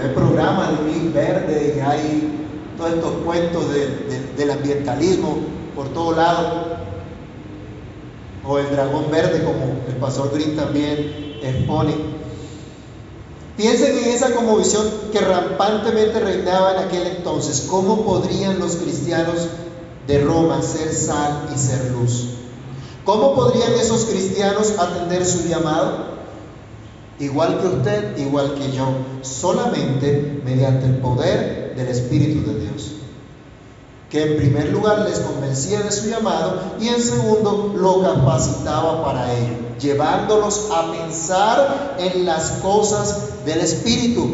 Hay 0.00 0.10
programas 0.14 0.70
de 0.70 0.84
Big 0.84 1.12
Verde 1.12 1.74
y 1.76 1.80
hay 1.80 2.46
todos 2.78 2.92
estos 2.92 3.12
cuentos 3.24 3.64
del 4.36 4.50
ambientalismo 4.52 5.38
por 5.74 5.88
todo 5.88 6.14
lado. 6.14 6.78
O 8.46 8.58
el 8.58 8.70
dragón 8.70 9.10
verde, 9.10 9.42
como 9.42 9.64
el 9.88 9.96
pastor 9.96 10.30
Green 10.32 10.54
también 10.54 11.40
expone. 11.42 12.17
Piensen 13.58 13.98
en 13.98 14.04
esa 14.10 14.30
como 14.30 14.56
visión 14.56 14.86
que 15.10 15.18
rampantemente 15.18 16.20
reinaba 16.20 16.74
en 16.74 16.78
aquel 16.78 17.08
entonces. 17.08 17.66
¿Cómo 17.68 18.02
podrían 18.02 18.60
los 18.60 18.76
cristianos 18.76 19.48
de 20.06 20.20
Roma 20.20 20.62
ser 20.62 20.94
sal 20.94 21.48
y 21.52 21.58
ser 21.58 21.90
luz? 21.90 22.28
¿Cómo 23.04 23.34
podrían 23.34 23.72
esos 23.72 24.04
cristianos 24.04 24.78
atender 24.78 25.26
su 25.26 25.48
llamado? 25.48 26.18
Igual 27.18 27.58
que 27.58 27.66
usted, 27.66 28.16
igual 28.18 28.54
que 28.54 28.70
yo, 28.70 28.86
solamente 29.22 30.40
mediante 30.44 30.86
el 30.86 30.98
poder 30.98 31.74
del 31.74 31.88
Espíritu 31.88 32.48
de 32.48 32.60
Dios, 32.60 32.92
que 34.08 34.22
en 34.22 34.36
primer 34.36 34.68
lugar 34.68 35.00
les 35.00 35.18
convencía 35.18 35.80
de 35.80 35.90
su 35.90 36.08
llamado 36.08 36.60
y 36.80 36.86
en 36.86 37.02
segundo 37.02 37.74
lo 37.76 38.02
capacitaba 38.02 39.04
para 39.04 39.34
ello, 39.34 39.54
llevándolos 39.80 40.68
a 40.70 40.92
pensar 40.92 41.96
en 41.98 42.24
las 42.24 42.50
cosas 42.62 43.30
del 43.48 43.60
Espíritu, 43.60 44.28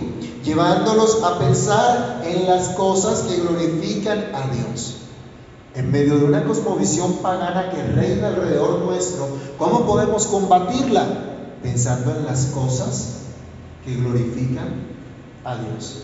llevándolos 0.44 1.22
a 1.22 1.38
pensar 1.38 2.22
en 2.24 2.46
las 2.46 2.70
cosas 2.70 3.20
que 3.22 3.36
glorifican 3.36 4.32
a 4.34 4.54
Dios 4.54 4.96
en 5.74 5.90
medio 5.90 6.18
de 6.18 6.24
una 6.24 6.44
cosmovisión 6.44 7.14
pagana 7.14 7.70
que 7.70 7.82
reina 7.82 8.28
alrededor 8.28 8.80
nuestro, 8.80 9.26
¿cómo 9.58 9.84
podemos 9.84 10.26
combatirla? 10.26 11.04
Pensando 11.62 12.14
en 12.16 12.26
las 12.26 12.46
cosas 12.46 13.22
que 13.84 13.94
glorifican 13.96 14.68
a 15.44 15.56
Dios. 15.56 16.02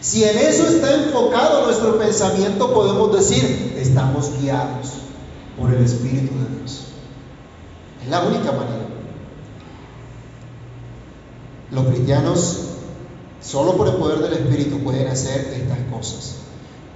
Si 0.00 0.22
en 0.22 0.38
eso 0.38 0.66
está 0.66 0.94
enfocado 0.94 1.66
nuestro 1.66 1.98
pensamiento, 1.98 2.72
podemos 2.72 3.12
decir, 3.12 3.74
estamos 3.76 4.30
guiados 4.40 4.92
por 5.58 5.72
el 5.72 5.84
Espíritu 5.84 6.32
de 6.34 6.58
Dios. 6.58 6.84
Es 8.02 8.08
la 8.08 8.22
única 8.22 8.52
manera. 8.52 8.89
Los 11.70 11.86
cristianos, 11.86 12.58
solo 13.40 13.76
por 13.76 13.88
el 13.88 13.94
poder 13.94 14.18
del 14.18 14.32
Espíritu, 14.32 14.78
pueden 14.80 15.06
hacer 15.08 15.54
estas 15.54 15.78
cosas. 15.92 16.36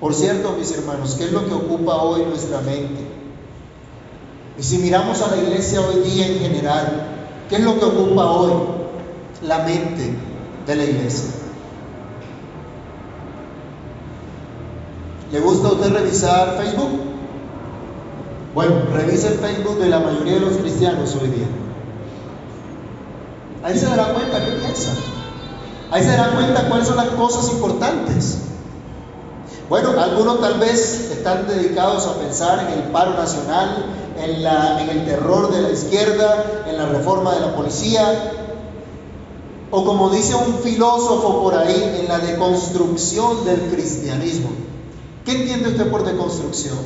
Por 0.00 0.14
cierto, 0.14 0.54
mis 0.58 0.72
hermanos, 0.72 1.14
¿qué 1.16 1.24
es 1.24 1.32
lo 1.32 1.46
que 1.46 1.54
ocupa 1.54 1.96
hoy 1.96 2.24
nuestra 2.24 2.60
mente? 2.60 3.00
Y 4.58 4.62
si 4.62 4.78
miramos 4.78 5.20
a 5.22 5.34
la 5.34 5.42
iglesia 5.42 5.80
hoy 5.80 6.08
día 6.08 6.26
en 6.26 6.38
general, 6.40 7.06
¿qué 7.48 7.56
es 7.56 7.62
lo 7.62 7.78
que 7.78 7.84
ocupa 7.84 8.26
hoy 8.26 8.52
la 9.42 9.58
mente 9.58 10.14
de 10.66 10.76
la 10.76 10.84
iglesia? 10.84 11.30
¿Le 15.32 15.40
gusta 15.40 15.68
a 15.68 15.72
usted 15.72 15.92
revisar 15.92 16.56
Facebook? 16.62 17.00
Bueno, 18.54 18.74
revise 18.92 19.28
el 19.28 19.38
Facebook 19.38 19.78
de 19.78 19.88
la 19.88 19.98
mayoría 19.98 20.34
de 20.34 20.40
los 20.40 20.56
cristianos 20.58 21.16
hoy 21.20 21.28
día. 21.28 21.46
Ahí 23.64 23.78
se 23.78 23.86
dará 23.86 24.12
cuenta 24.12 24.44
qué 24.44 24.52
piensa. 24.52 24.90
Ahí 25.90 26.02
se 26.02 26.10
dará 26.10 26.34
cuenta 26.34 26.68
cuáles 26.68 26.86
son 26.86 26.98
las 26.98 27.08
cosas 27.08 27.50
importantes. 27.50 28.36
Bueno, 29.70 29.98
algunos 29.98 30.38
tal 30.42 30.58
vez 30.58 31.10
están 31.10 31.48
dedicados 31.48 32.06
a 32.06 32.18
pensar 32.18 32.68
en 32.68 32.78
el 32.78 32.90
paro 32.90 33.14
nacional, 33.14 33.86
en, 34.18 34.88
el 34.90 35.06
terror 35.06 35.50
de 35.50 35.62
la 35.62 35.70
izquierda, 35.70 36.64
en 36.68 36.76
la 36.76 36.86
reforma 36.86 37.34
de 37.34 37.40
la 37.40 37.56
policía, 37.56 38.32
o 39.70 39.82
como 39.82 40.10
dice 40.10 40.34
un 40.34 40.58
filósofo 40.58 41.42
por 41.42 41.54
ahí, 41.56 42.00
en 42.00 42.06
la 42.06 42.18
deconstrucción 42.18 43.46
del 43.46 43.70
cristianismo. 43.70 44.50
¿Qué 45.24 45.40
entiende 45.40 45.70
usted 45.70 45.90
por 45.90 46.04
deconstrucción? 46.04 46.76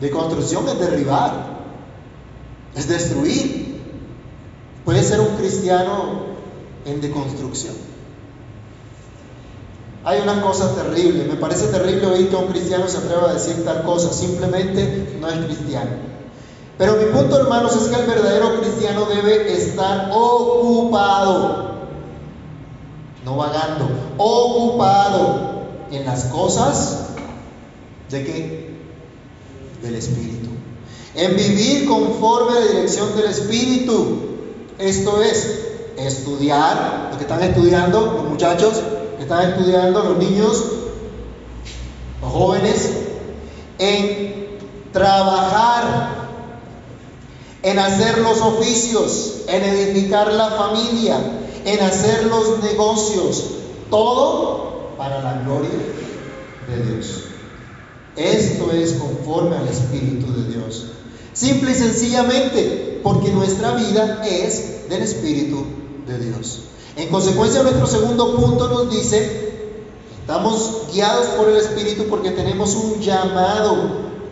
Deconstrucción 0.00 0.68
es 0.68 0.78
derribar, 0.78 1.32
es 2.76 2.86
destruir. 2.86 3.73
Puede 4.84 5.02
ser 5.02 5.20
un 5.20 5.36
cristiano 5.36 6.34
en 6.84 7.00
deconstrucción. 7.00 7.74
Hay 10.04 10.20
una 10.20 10.42
cosa 10.42 10.74
terrible, 10.74 11.24
me 11.24 11.36
parece 11.36 11.68
terrible 11.68 12.06
oír 12.06 12.28
que 12.28 12.36
un 12.36 12.48
cristiano 12.48 12.86
se 12.88 12.98
atreva 12.98 13.30
a 13.30 13.34
decir 13.34 13.64
tal 13.64 13.84
cosa, 13.84 14.12
simplemente 14.12 15.16
no 15.18 15.28
es 15.28 15.46
cristiano. 15.46 15.90
Pero 16.76 16.96
mi 16.96 17.06
punto, 17.06 17.40
hermanos, 17.40 17.74
es 17.74 17.88
que 17.88 18.02
el 18.02 18.06
verdadero 18.06 18.60
cristiano 18.60 19.06
debe 19.06 19.50
estar 19.56 20.10
ocupado, 20.12 21.72
no 23.24 23.36
vagando, 23.36 23.88
ocupado 24.18 25.54
en 25.90 26.04
las 26.04 26.24
cosas 26.24 27.06
de 28.10 28.24
qué? 28.24 28.74
Del 29.82 29.94
Espíritu. 29.94 30.50
En 31.14 31.34
vivir 31.36 31.88
conforme 31.88 32.58
a 32.58 32.60
la 32.60 32.66
dirección 32.66 33.16
del 33.16 33.26
Espíritu. 33.26 34.33
Esto 34.78 35.22
es, 35.22 35.60
estudiar, 35.96 37.10
lo 37.12 37.16
que 37.18 37.24
están 37.24 37.42
estudiando 37.42 38.00
los 38.00 38.24
muchachos, 38.24 38.80
están 39.20 39.50
estudiando 39.50 40.02
los 40.02 40.18
niños, 40.18 40.64
los 42.20 42.32
jóvenes, 42.32 42.90
en 43.78 44.58
trabajar, 44.92 46.28
en 47.62 47.78
hacer 47.78 48.18
los 48.18 48.40
oficios, 48.40 49.42
en 49.46 49.62
edificar 49.62 50.32
la 50.32 50.50
familia, 50.50 51.18
en 51.64 51.80
hacer 51.80 52.24
los 52.24 52.62
negocios, 52.62 53.44
todo 53.90 54.90
para 54.98 55.22
la 55.22 55.42
gloria 55.42 55.70
de 56.68 56.92
Dios. 56.92 57.24
Esto 58.16 58.70
es 58.72 58.94
conforme 58.94 59.56
al 59.56 59.68
Espíritu 59.68 60.32
de 60.32 60.52
Dios. 60.52 60.86
Simple 61.34 61.72
y 61.72 61.74
sencillamente 61.74 63.00
porque 63.02 63.30
nuestra 63.30 63.72
vida 63.72 64.24
es 64.24 64.88
del 64.88 65.02
Espíritu 65.02 65.64
de 66.06 66.18
Dios. 66.18 66.60
En 66.96 67.08
consecuencia, 67.08 67.64
nuestro 67.64 67.88
segundo 67.88 68.36
punto 68.36 68.68
nos 68.68 68.90
dice, 68.90 69.52
estamos 70.20 70.86
guiados 70.92 71.26
por 71.36 71.48
el 71.48 71.56
Espíritu 71.56 72.04
porque 72.08 72.30
tenemos 72.30 72.76
un 72.76 73.00
llamado 73.00 73.76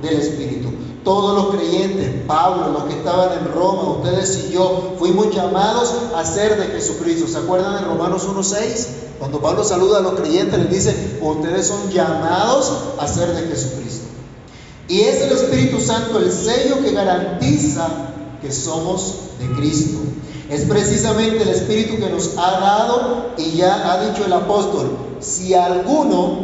del 0.00 0.14
Espíritu. 0.14 0.68
Todos 1.02 1.34
los 1.34 1.56
creyentes, 1.56 2.22
Pablo, 2.28 2.68
los 2.68 2.84
que 2.84 2.92
estaban 2.92 3.36
en 3.36 3.52
Roma, 3.52 3.98
ustedes 3.98 4.44
y 4.48 4.52
yo, 4.52 4.94
fuimos 5.00 5.34
llamados 5.34 5.92
a 6.14 6.24
ser 6.24 6.56
de 6.56 6.66
Jesucristo. 6.66 7.26
¿Se 7.26 7.38
acuerdan 7.38 7.74
de 7.74 7.80
Romanos 7.80 8.28
1.6? 8.28 8.86
Cuando 9.18 9.40
Pablo 9.40 9.64
saluda 9.64 9.98
a 9.98 10.02
los 10.02 10.12
creyentes, 10.12 10.56
les 10.56 10.70
dice, 10.70 11.18
ustedes 11.20 11.66
son 11.66 11.90
llamados 11.90 12.72
a 13.00 13.08
ser 13.08 13.34
de 13.34 13.48
Jesucristo. 13.48 14.01
Y 14.92 15.00
es 15.00 15.22
el 15.22 15.32
Espíritu 15.32 15.80
Santo 15.80 16.18
el 16.18 16.30
sello 16.30 16.82
que 16.82 16.92
garantiza 16.92 17.88
que 18.42 18.52
somos 18.52 19.20
de 19.40 19.48
Cristo. 19.56 20.00
Es 20.50 20.66
precisamente 20.66 21.44
el 21.44 21.48
Espíritu 21.48 21.96
que 21.96 22.10
nos 22.10 22.36
ha 22.36 22.60
dado 22.60 23.30
y 23.38 23.52
ya 23.52 23.90
ha 23.90 24.06
dicho 24.06 24.26
el 24.26 24.34
apóstol, 24.34 24.94
si 25.18 25.54
alguno 25.54 26.40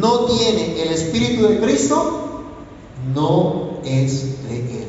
no 0.00 0.20
tiene 0.20 0.82
el 0.82 0.94
Espíritu 0.94 1.46
de 1.46 1.60
Cristo, 1.60 2.40
no 3.14 3.80
es 3.84 4.48
de 4.48 4.56
Él. 4.56 4.86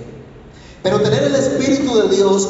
Pero 0.83 1.01
tener 1.01 1.23
el 1.23 1.35
Espíritu 1.35 1.93
de 1.97 2.15
Dios 2.15 2.47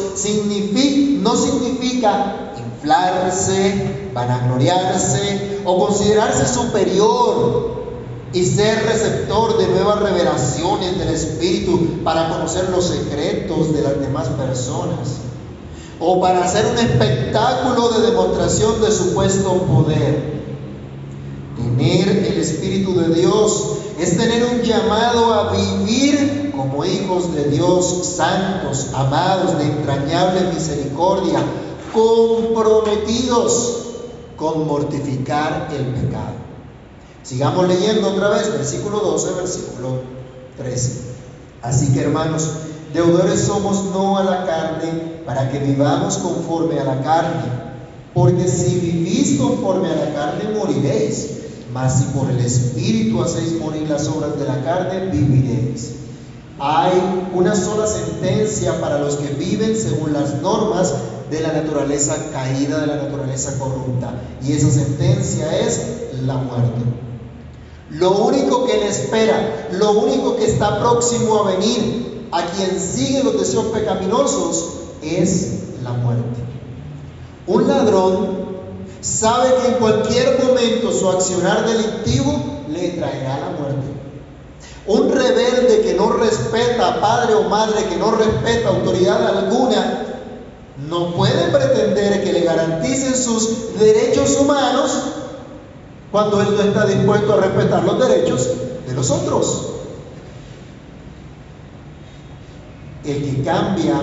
no 1.24 1.36
significa 1.36 2.54
inflarse, 2.56 4.12
vanagloriarse 4.14 5.62
o 5.66 5.88
considerarse 5.88 6.46
superior 6.46 7.83
y 8.34 8.46
ser 8.46 8.84
receptor 8.86 9.58
de 9.58 9.68
nuevas 9.68 10.00
revelaciones 10.00 10.98
del 10.98 11.10
Espíritu 11.10 12.04
para 12.04 12.30
conocer 12.30 12.70
los 12.70 12.86
secretos 12.86 13.74
de 13.74 13.82
las 13.84 14.00
demás 14.00 14.28
personas 14.30 15.20
o 16.00 16.20
para 16.20 16.44
hacer 16.44 16.66
un 16.66 16.78
espectáculo 16.78 17.90
de 17.90 18.12
demostración 18.12 18.82
de 18.82 18.92
supuesto 18.92 19.54
poder. 19.64 20.34
Tener 21.56 22.10
el 22.10 22.40
Espíritu 22.40 23.00
de 23.00 23.14
Dios 23.14 23.78
es 24.00 24.18
tener 24.18 24.44
un 24.44 24.62
llamado 24.62 25.34
a 25.34 25.52
vivir 25.52 26.52
como 26.56 26.84
hijos 26.84 27.34
de 27.36 27.46
Dios 27.46 28.16
santos, 28.18 28.88
amados, 28.96 29.60
de 29.60 29.66
entrañable 29.66 30.52
misericordia, 30.54 31.40
comprometidos 31.94 33.82
con 34.36 34.66
mortificar 34.66 35.70
el 35.72 35.86
pecado. 35.86 36.43
Sigamos 37.24 37.68
leyendo 37.68 38.10
otra 38.10 38.30
vez, 38.30 38.52
versículo 38.52 39.00
12, 39.00 39.34
versículo 39.34 40.02
13. 40.58 41.14
Así 41.62 41.94
que 41.94 42.02
hermanos, 42.02 42.50
deudores 42.94 43.40
somos 43.40 43.86
no 43.94 44.18
a 44.18 44.24
la 44.24 44.46
carne, 44.46 45.14
para 45.26 45.50
que 45.50 45.60
vivamos 45.60 46.18
conforme 46.18 46.80
a 46.80 46.84
la 46.84 47.02
carne. 47.02 47.64
Porque 48.14 48.48
si 48.48 48.78
vivís 48.80 49.40
conforme 49.40 49.90
a 49.90 49.96
la 49.96 50.14
carne, 50.14 50.54
moriréis. 50.58 51.30
Mas 51.74 52.00
si 52.00 52.04
por 52.06 52.30
el 52.30 52.40
Espíritu 52.40 53.24
hacéis 53.24 53.60
morir 53.60 53.90
las 53.90 54.08
obras 54.08 54.38
de 54.38 54.46
la 54.46 54.62
carne, 54.64 55.08
viviréis. 55.12 55.94
Hay 56.60 56.92
una 57.34 57.56
sola 57.56 57.88
sentencia 57.88 58.80
para 58.80 59.00
los 59.00 59.16
que 59.16 59.34
viven 59.34 59.76
según 59.76 60.14
las 60.14 60.42
normas 60.42 60.94
de 61.32 61.40
la 61.40 61.54
naturaleza 61.54 62.16
caída, 62.32 62.82
de 62.82 62.88
la 62.88 62.98
naturaleza 62.98 63.58
corrupta. 63.58 64.14
Y 64.44 64.52
esa 64.52 64.70
sentencia 64.70 65.58
es 65.60 65.82
la 66.22 66.36
muerte. 66.36 66.82
Lo 67.90 68.12
único 68.12 68.66
que 68.66 68.78
le 68.78 68.88
espera, 68.88 69.68
lo 69.74 69.92
único 69.92 70.36
que 70.36 70.46
está 70.46 70.80
próximo 70.80 71.40
a 71.40 71.52
venir 71.52 72.28
a 72.32 72.46
quien 72.48 72.80
sigue 72.80 73.24
los 73.24 73.40
deseos 73.40 73.66
pecaminosos 73.66 74.66
es 75.02 75.60
la 75.84 75.92
muerte. 75.92 76.40
Un 77.46 77.68
ladrón 77.68 78.44
sabe 79.02 79.50
que 79.62 79.68
en 79.68 79.74
cualquier 79.76 80.44
momento 80.44 80.92
su 80.92 81.10
accionar 81.10 81.68
delictivo 81.68 82.34
le 82.70 82.90
traerá 82.90 83.40
la 83.40 83.50
muerte. 83.60 83.94
Un 84.88 85.12
rebelde 85.12 85.82
que 85.82 85.94
no 85.94 86.14
respeta 86.14 87.00
padre 87.00 87.36
o 87.36 87.44
madre, 87.44 87.86
que 87.86 87.98
no 87.98 88.12
respeta 88.12 88.70
autoridad 88.70 89.38
alguna, 89.38 90.04
no 90.90 91.14
puede 91.14 91.50
pretender 91.52 92.24
que 92.24 92.34
le 92.34 92.42
garanticen 92.42 93.16
sus 93.16 93.78
derechos 93.80 94.38
humanos 94.38 94.92
cuando 96.14 96.44
él 96.44 96.50
no 96.56 96.62
está 96.62 96.86
dispuesto 96.86 97.34
a 97.34 97.38
respetar 97.38 97.84
los 97.84 98.08
derechos 98.08 98.48
de 98.86 98.94
los 98.94 99.10
otros. 99.10 99.64
El 103.04 103.24
que 103.24 103.44
cambia 103.44 103.96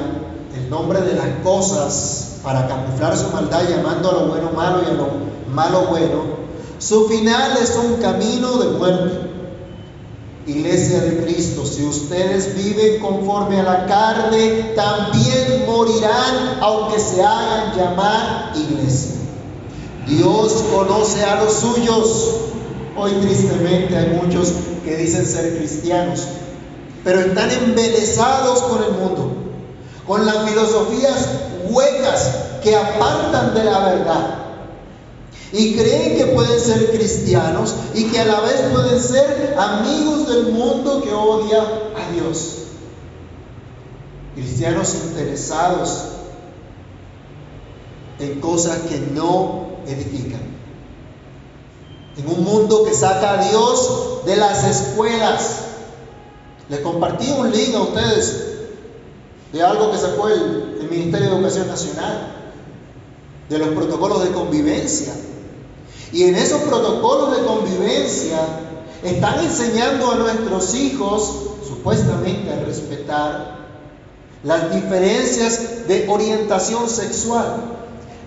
el 0.56 0.68
nombre 0.68 1.02
de 1.02 1.14
las 1.14 1.28
cosas 1.44 2.40
para 2.42 2.66
camuflar 2.66 3.16
su 3.16 3.28
maldad 3.28 3.62
llamando 3.68 4.10
a 4.10 4.12
lo 4.14 4.26
bueno 4.26 4.50
malo 4.50 4.82
y 4.82 4.90
a 4.90 4.94
lo 4.94 5.06
malo 5.54 5.86
bueno, 5.88 6.24
su 6.80 7.06
final 7.08 7.56
es 7.62 7.76
un 7.76 8.02
camino 8.02 8.58
de 8.58 8.70
muerte. 8.70 9.30
Iglesia 10.48 11.02
de 11.02 11.22
Cristo, 11.22 11.64
si 11.64 11.86
ustedes 11.86 12.56
viven 12.56 13.00
conforme 13.00 13.60
a 13.60 13.62
la 13.62 13.86
carne, 13.86 14.72
también 14.74 15.64
morirán 15.64 16.58
aunque 16.60 16.98
se 16.98 17.22
hagan 17.22 17.76
llamar 17.76 18.52
iglesia. 18.56 19.19
Dios 20.10 20.64
conoce 20.72 21.24
a 21.24 21.42
los 21.42 21.54
suyos. 21.54 22.30
Hoy 22.96 23.12
tristemente 23.22 23.96
hay 23.96 24.20
muchos 24.22 24.52
que 24.84 24.96
dicen 24.96 25.24
ser 25.24 25.56
cristianos, 25.56 26.26
pero 27.02 27.20
están 27.20 27.50
embelesados 27.50 28.60
con 28.62 28.82
el 28.82 28.92
mundo 28.92 29.40
con 30.10 30.26
las 30.26 30.48
filosofías 30.48 31.28
huecas 31.70 32.34
que 32.64 32.74
apartan 32.74 33.54
de 33.54 33.62
la 33.62 33.78
verdad. 33.78 34.34
Y 35.52 35.76
creen 35.76 36.16
que 36.16 36.26
pueden 36.26 36.58
ser 36.58 36.90
cristianos 36.90 37.76
y 37.94 38.06
que 38.06 38.18
a 38.18 38.24
la 38.24 38.40
vez 38.40 38.60
pueden 38.72 39.00
ser 39.00 39.54
amigos 39.56 40.28
del 40.28 40.52
mundo 40.52 41.00
que 41.00 41.12
odia 41.12 41.60
a 41.60 42.12
Dios. 42.12 42.56
Cristianos 44.34 44.94
interesados 44.94 46.06
en 48.18 48.40
cosas 48.40 48.78
que 48.88 48.98
no 49.12 49.69
En 52.16 52.28
un 52.28 52.44
mundo 52.44 52.84
que 52.84 52.94
saca 52.94 53.40
a 53.40 53.48
Dios 53.48 54.24
de 54.24 54.36
las 54.36 54.64
escuelas. 54.64 55.56
Les 56.68 56.80
compartí 56.80 57.28
un 57.30 57.50
link 57.50 57.74
a 57.74 57.82
ustedes 57.82 58.46
de 59.52 59.62
algo 59.62 59.90
que 59.90 59.98
sacó 59.98 60.28
el 60.28 60.88
Ministerio 60.88 61.30
de 61.30 61.34
Educación 61.36 61.66
Nacional, 61.66 62.36
de 63.48 63.58
los 63.58 63.68
protocolos 63.70 64.22
de 64.22 64.30
convivencia. 64.30 65.12
Y 66.12 66.24
en 66.24 66.36
esos 66.36 66.62
protocolos 66.62 67.36
de 67.36 67.44
convivencia 67.44 68.38
están 69.02 69.44
enseñando 69.44 70.12
a 70.12 70.16
nuestros 70.16 70.74
hijos, 70.74 71.32
supuestamente, 71.66 72.52
a 72.52 72.64
respetar 72.64 73.60
las 74.44 74.72
diferencias 74.72 75.88
de 75.88 76.08
orientación 76.08 76.88
sexual. 76.88 77.79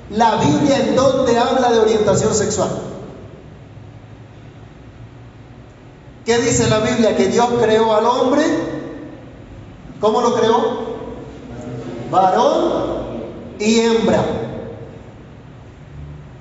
La 0.09 0.35
Biblia 0.35 0.79
en 0.79 0.95
dónde 0.95 1.37
habla 1.37 1.71
de 1.71 1.79
orientación 1.79 2.33
sexual. 2.33 2.69
¿Qué 6.25 6.37
dice 6.37 6.69
la 6.69 6.79
Biblia? 6.79 7.15
Que 7.15 7.27
Dios 7.27 7.47
creó 7.61 7.93
al 7.93 8.05
hombre. 8.05 8.43
¿Cómo 9.99 10.21
lo 10.21 10.35
creó? 10.35 10.93
varón 12.13 13.23
y 13.59 13.79
hembra. 13.79 14.23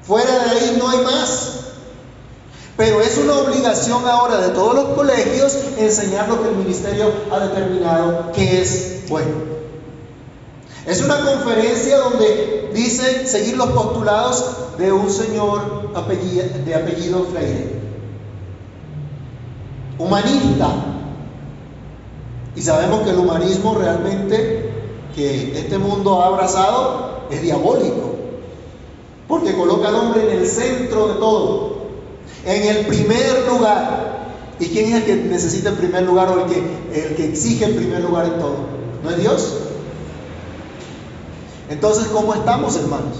Fuera 0.02 0.44
de 0.44 0.50
ahí 0.50 0.76
no 0.78 0.88
hay 0.88 0.98
más. 0.98 1.48
Pero 2.76 3.00
es 3.00 3.18
una 3.18 3.34
obligación 3.38 4.06
ahora 4.06 4.38
de 4.38 4.48
todos 4.48 4.74
los 4.74 4.84
colegios 4.96 5.56
enseñar 5.78 6.28
lo 6.28 6.42
que 6.42 6.48
el 6.48 6.56
ministerio 6.56 7.12
ha 7.30 7.38
determinado 7.40 8.32
que 8.32 8.62
es 8.62 9.04
bueno. 9.08 9.51
Es 10.86 11.00
una 11.00 11.24
conferencia 11.24 11.98
donde 11.98 12.70
dice 12.74 13.26
seguir 13.26 13.56
los 13.56 13.70
postulados 13.70 14.44
de 14.78 14.90
un 14.90 15.08
señor 15.10 15.92
de 15.92 16.74
apellido 16.74 17.24
Freire, 17.30 17.72
humanista. 19.98 20.68
Y 22.56 22.62
sabemos 22.62 23.02
que 23.02 23.10
el 23.10 23.18
humanismo 23.18 23.74
realmente 23.74 24.70
que 25.14 25.58
este 25.58 25.78
mundo 25.78 26.20
ha 26.20 26.26
abrazado 26.26 27.22
es 27.30 27.42
diabólico, 27.42 28.16
porque 29.28 29.54
coloca 29.54 29.88
al 29.88 29.94
hombre 29.94 30.32
en 30.32 30.38
el 30.40 30.46
centro 30.46 31.08
de 31.08 31.14
todo, 31.14 31.76
en 32.44 32.76
el 32.76 32.86
primer 32.86 33.46
lugar. 33.48 34.10
¿Y 34.58 34.66
quién 34.66 34.92
es 34.92 34.94
el 34.94 35.04
que 35.04 35.14
necesita 35.16 35.70
el 35.70 35.76
primer 35.76 36.02
lugar 36.02 36.28
o 36.28 36.44
el 36.44 36.52
que, 36.52 36.58
el 36.94 37.14
que 37.14 37.28
exige 37.28 37.64
el 37.64 37.74
primer 37.74 38.00
lugar 38.02 38.26
en 38.26 38.38
todo? 38.38 38.56
¿No 39.02 39.10
es 39.10 39.18
Dios? 39.18 39.58
Entonces, 41.72 42.08
¿cómo 42.12 42.34
estamos, 42.34 42.76
hermanos? 42.76 43.16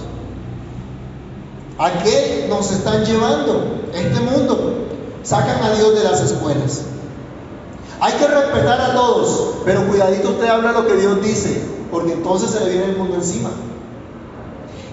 ¿A 1.79 2.03
qué 2.03 2.45
nos 2.47 2.71
están 2.71 3.03
llevando 3.03 3.81
este 3.93 4.19
mundo? 4.19 4.85
Sacan 5.23 5.63
a 5.63 5.73
Dios 5.73 5.95
de 5.95 6.03
las 6.03 6.21
escuelas. 6.21 6.83
Hay 7.99 8.13
que 8.13 8.27
respetar 8.27 8.79
a 8.79 8.93
todos, 8.93 9.55
pero 9.65 9.87
cuidadito 9.87 10.29
usted 10.29 10.47
habla 10.47 10.71
lo 10.71 10.85
que 10.85 10.97
Dios 10.97 11.19
dice 11.23 11.73
porque 11.91 12.13
entonces 12.13 12.51
se 12.51 12.63
le 12.63 12.69
viene 12.69 12.85
el 12.91 12.97
mundo 12.97 13.15
encima. 13.15 13.49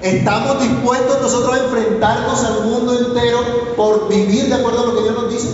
¿Estamos 0.03 0.61
dispuestos 0.61 1.21
nosotros 1.21 1.55
a 1.55 1.65
enfrentarnos 1.65 2.45
al 2.45 2.65
mundo 2.65 2.99
entero 2.99 3.39
por 3.77 4.09
vivir 4.09 4.49
de 4.49 4.55
acuerdo 4.55 4.85
a 4.85 4.87
lo 4.87 4.97
que 4.97 5.03
Dios 5.03 5.15
nos 5.15 5.31
dice? 5.31 5.49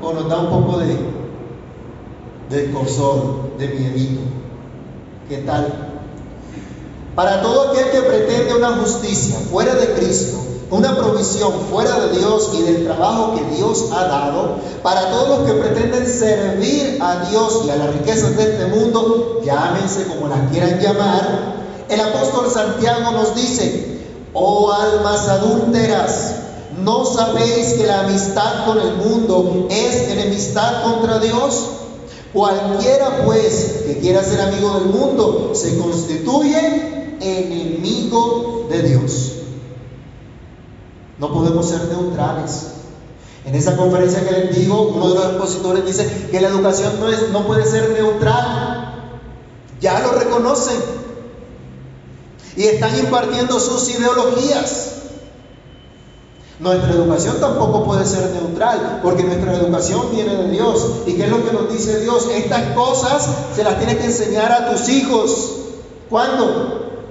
¿O 0.00 0.12
nos 0.12 0.28
da 0.28 0.38
un 0.38 0.48
poco 0.48 0.78
de, 0.78 0.96
de 2.50 2.72
cosor, 2.72 3.56
de 3.58 3.68
miedito? 3.68 4.20
¿Qué 5.28 5.38
tal? 5.38 5.83
Para 7.14 7.42
todo 7.42 7.70
aquel 7.70 7.90
que 7.90 8.00
pretende 8.00 8.54
una 8.54 8.76
justicia 8.78 9.36
fuera 9.50 9.74
de 9.74 9.92
Cristo, 9.94 10.38
una 10.70 10.96
provisión 10.96 11.52
fuera 11.70 12.00
de 12.00 12.18
Dios 12.18 12.50
y 12.54 12.62
del 12.62 12.84
trabajo 12.86 13.34
que 13.36 13.56
Dios 13.56 13.84
ha 13.92 14.04
dado, 14.08 14.56
para 14.82 15.10
todos 15.10 15.28
los 15.28 15.48
que 15.48 15.54
pretenden 15.54 16.06
servir 16.06 16.98
a 17.00 17.26
Dios 17.30 17.62
y 17.66 17.70
a 17.70 17.76
las 17.76 17.94
riquezas 17.94 18.36
de 18.36 18.42
este 18.42 18.66
mundo, 18.66 19.40
llámense 19.44 20.06
como 20.08 20.26
las 20.26 20.50
quieran 20.50 20.80
llamar, 20.80 21.54
el 21.88 22.00
apóstol 22.00 22.50
Santiago 22.50 23.12
nos 23.12 23.36
dice, 23.36 24.00
oh 24.32 24.72
almas 24.72 25.28
adúlteras, 25.28 26.34
¿no 26.82 27.04
sabéis 27.04 27.74
que 27.74 27.86
la 27.86 28.00
amistad 28.00 28.66
con 28.66 28.80
el 28.80 28.96
mundo 28.96 29.68
es 29.70 30.08
enemistad 30.08 30.82
contra 30.82 31.20
Dios? 31.20 31.66
Cualquiera 32.34 33.24
pues 33.24 33.84
que 33.86 33.98
quiera 33.98 34.24
ser 34.24 34.40
amigo 34.40 34.74
del 34.80 34.86
mundo 34.86 35.52
se 35.54 35.78
constituye 35.78 37.16
enemigo 37.20 38.66
de 38.68 38.82
Dios. 38.82 39.32
No 41.20 41.32
podemos 41.32 41.68
ser 41.68 41.84
neutrales. 41.84 42.72
En 43.44 43.54
esa 43.54 43.76
conferencia 43.76 44.26
que 44.26 44.32
les 44.32 44.56
digo, 44.56 44.82
uno 44.82 45.10
de 45.10 45.14
los 45.14 45.26
expositores 45.26 45.86
dice 45.86 46.28
que 46.32 46.40
la 46.40 46.48
educación 46.48 46.98
no, 46.98 47.08
es, 47.08 47.30
no 47.30 47.46
puede 47.46 47.64
ser 47.66 47.90
neutral. 47.90 49.12
Ya 49.80 50.00
lo 50.00 50.12
reconocen. 50.12 50.78
Y 52.56 52.64
están 52.64 52.98
impartiendo 52.98 53.60
sus 53.60 53.88
ideologías. 53.90 55.03
Nuestra 56.60 56.92
educación 56.92 57.40
tampoco 57.40 57.84
puede 57.84 58.06
ser 58.06 58.30
neutral, 58.30 59.00
porque 59.02 59.24
nuestra 59.24 59.54
educación 59.54 60.06
viene 60.12 60.36
de 60.36 60.50
Dios. 60.50 61.02
¿Y 61.06 61.14
qué 61.14 61.24
es 61.24 61.30
lo 61.30 61.44
que 61.44 61.52
nos 61.52 61.72
dice 61.72 62.00
Dios? 62.00 62.28
Estas 62.32 62.74
cosas 62.74 63.28
se 63.54 63.64
las 63.64 63.78
tienes 63.78 63.96
que 63.96 64.04
enseñar 64.04 64.52
a 64.52 64.70
tus 64.70 64.88
hijos. 64.88 65.56
¿Cuándo? 66.08 67.02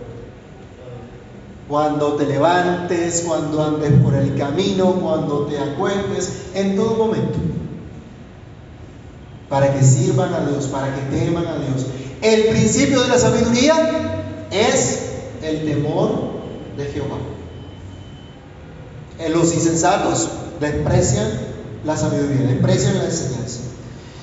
Cuando 1.67 2.13
te 2.13 2.25
levantes, 2.25 3.23
cuando 3.27 3.61
andes 3.61 3.91
por 4.01 4.15
el 4.15 4.37
camino, 4.37 4.93
cuando 4.93 5.45
te 5.47 5.59
acuestes, 5.59 6.43
en 6.53 6.77
todo 6.77 6.95
momento. 6.95 7.39
Para 9.49 9.73
que 9.73 9.83
sirvan 9.83 10.33
a 10.33 10.45
Dios, 10.45 10.67
para 10.67 10.95
que 10.95 11.01
teman 11.17 11.45
a 11.45 11.55
Dios. 11.57 11.85
El 12.21 12.45
principio 12.45 13.01
de 13.01 13.09
la 13.09 13.19
sabiduría 13.19 13.73
es 14.51 14.99
el 15.41 15.65
temor 15.65 16.11
de 16.77 16.85
Jehová. 16.85 17.32
Eh, 19.23 19.29
los 19.29 19.53
insensatos 19.53 20.27
desprecian 20.59 21.27
la 21.85 21.95
sabiduría, 21.95 22.47
desprecian 22.47 22.97
la 22.97 23.05
enseñanza. 23.05 23.59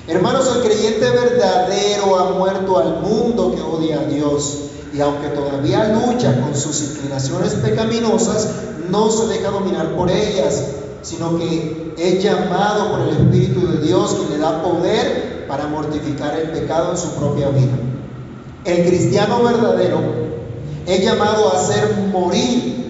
Hermanos, 0.06 0.50
el 0.56 0.62
creyente 0.62 1.08
verdadero 1.10 2.18
ha 2.18 2.30
muerto 2.32 2.78
al 2.78 3.00
mundo 3.00 3.54
que 3.54 3.62
odia 3.62 4.00
a 4.00 4.04
Dios 4.04 4.58
y 4.92 5.00
aunque 5.00 5.28
todavía 5.28 5.88
lucha 5.88 6.40
con 6.40 6.54
sus 6.54 6.82
inclinaciones 6.82 7.54
pecaminosas, 7.54 8.48
no 8.90 9.10
se 9.10 9.26
deja 9.28 9.50
dominar 9.50 9.94
por 9.94 10.10
ellas, 10.10 10.64
sino 11.02 11.38
que 11.38 11.94
es 11.96 12.22
llamado 12.22 12.90
por 12.90 13.00
el 13.00 13.08
Espíritu 13.10 13.66
de 13.68 13.86
Dios 13.86 14.14
que 14.14 14.34
le 14.34 14.38
da 14.38 14.62
poder 14.62 15.46
para 15.48 15.66
mortificar 15.68 16.38
el 16.38 16.50
pecado 16.50 16.90
en 16.90 16.98
su 16.98 17.10
propia 17.12 17.48
vida. 17.50 17.72
El 18.64 18.86
cristiano 18.86 19.42
verdadero 19.42 20.00
es 20.86 21.04
llamado 21.04 21.52
a 21.52 21.58
hacer 21.58 21.96
morir 22.12 22.89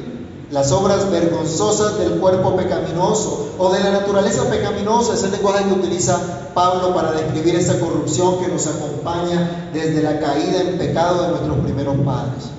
las 0.50 0.72
obras 0.72 1.08
vergonzosas 1.10 1.98
del 1.98 2.18
cuerpo 2.18 2.56
pecaminoso 2.56 3.54
o 3.56 3.72
de 3.72 3.80
la 3.80 3.90
naturaleza 3.92 4.50
pecaminosa, 4.50 5.14
es 5.14 5.22
el 5.22 5.30
lenguaje 5.30 5.64
que 5.64 5.74
utiliza 5.74 6.18
Pablo 6.54 6.92
para 6.92 7.12
describir 7.12 7.54
esa 7.54 7.78
corrupción 7.78 8.40
que 8.40 8.48
nos 8.48 8.66
acompaña 8.66 9.70
desde 9.72 10.02
la 10.02 10.18
caída 10.18 10.60
en 10.62 10.78
pecado 10.78 11.22
de 11.22 11.28
nuestros 11.28 11.58
primeros 11.58 11.96
padres. 11.98 12.50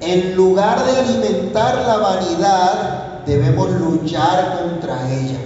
En 0.00 0.36
lugar 0.36 0.84
de 0.84 0.98
alimentar 0.98 1.86
la 1.86 1.96
vanidad, 1.96 3.24
debemos 3.24 3.70
luchar 3.72 4.60
contra 4.60 5.10
ella. 5.10 5.38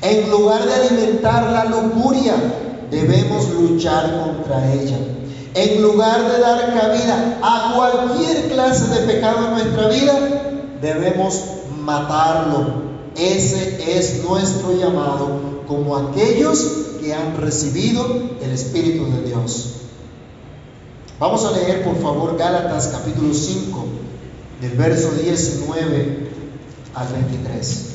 En 0.00 0.30
lugar 0.30 0.64
de 0.64 0.74
alimentar 0.74 1.50
la 1.50 1.66
lujuria, 1.66 2.34
debemos 2.90 3.50
luchar 3.50 4.18
contra 4.24 4.72
ella. 4.72 4.96
En 5.52 5.82
lugar 5.82 6.30
de 6.30 6.38
dar 6.38 6.74
cabida 6.74 7.38
a 7.42 7.74
cualquier 7.76 8.50
clase 8.50 8.86
de 8.94 9.12
pecado 9.12 9.48
en 9.48 9.52
nuestra 9.52 9.88
vida, 9.88 10.49
debemos 10.80 11.42
matarlo. 11.80 12.90
Ese 13.16 13.98
es 13.98 14.22
nuestro 14.22 14.72
llamado 14.78 15.62
como 15.66 15.96
aquellos 15.96 16.58
que 17.00 17.14
han 17.14 17.36
recibido 17.36 18.06
el 18.40 18.50
Espíritu 18.50 19.06
de 19.10 19.22
Dios. 19.22 19.74
Vamos 21.18 21.44
a 21.44 21.52
leer 21.52 21.84
por 21.84 21.96
favor 22.00 22.36
Gálatas 22.36 22.88
capítulo 22.88 23.34
5, 23.34 23.84
del 24.60 24.72
verso 24.72 25.10
19 25.12 26.30
al 26.94 27.08
23. 27.08 27.86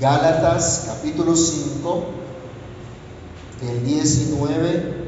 Gálatas 0.00 0.84
capítulo 0.86 1.36
5, 1.36 2.04
del 3.60 3.84
19 3.84 5.07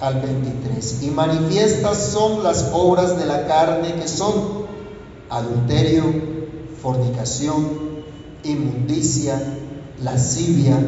al 0.00 0.20
23. 0.20 1.02
Y 1.02 1.10
manifiestas 1.10 2.10
son 2.12 2.42
las 2.42 2.70
obras 2.72 3.18
de 3.18 3.26
la 3.26 3.46
carne 3.46 3.94
que 3.94 4.08
son 4.08 4.64
adulterio, 5.30 6.04
fornicación, 6.82 7.66
inmundicia, 8.44 9.40
lascivia, 10.02 10.78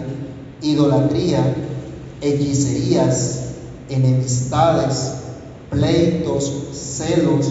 idolatría, 0.63 1.55
hechicerías, 2.21 3.41
enemistades, 3.89 5.13
pleitos, 5.71 6.53
celos, 6.73 7.47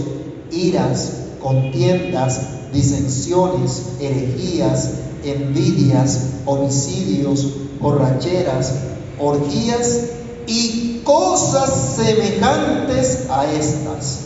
iras, 0.51 1.11
contiendas, 1.41 2.41
disensiones, 2.73 3.93
herejías, 3.99 4.89
envidias, 5.23 6.19
homicidios, 6.45 7.47
borracheras, 7.79 8.73
orgías 9.19 10.01
y 10.47 10.84
cosas 11.05 11.95
semejantes 11.95 13.27
a 13.29 13.45
estas, 13.45 14.25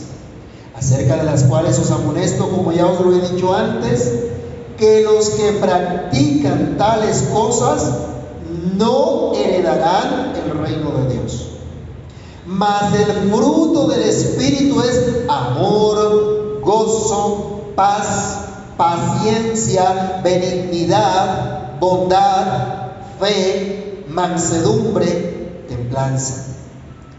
acerca 0.76 1.16
de 1.16 1.24
las 1.24 1.44
cuales 1.44 1.78
os 1.78 1.90
amonesto, 1.92 2.48
como 2.48 2.72
ya 2.72 2.86
os 2.86 3.00
lo 3.00 3.14
he 3.14 3.20
dicho 3.20 3.54
antes, 3.54 4.12
que 4.76 5.02
los 5.02 5.28
que 5.30 5.52
practican 5.52 6.76
tales 6.78 7.28
cosas 7.32 7.92
no 8.76 9.32
heredarán 9.34 10.32
el 10.34 10.58
reino 10.58 10.90
de 10.92 11.14
Dios. 11.14 11.46
Mas 12.46 12.94
el 12.94 13.30
fruto 13.30 13.86
del 13.88 14.02
Espíritu 14.02 14.80
es 14.80 15.24
amor, 15.28 16.60
gozo, 16.62 17.60
paz, 17.76 18.38
paciencia, 18.76 20.20
benignidad, 20.24 21.78
bondad, 21.78 22.46
fe, 23.20 24.04
mansedumbre, 24.08 25.64
templanza. 25.68 26.49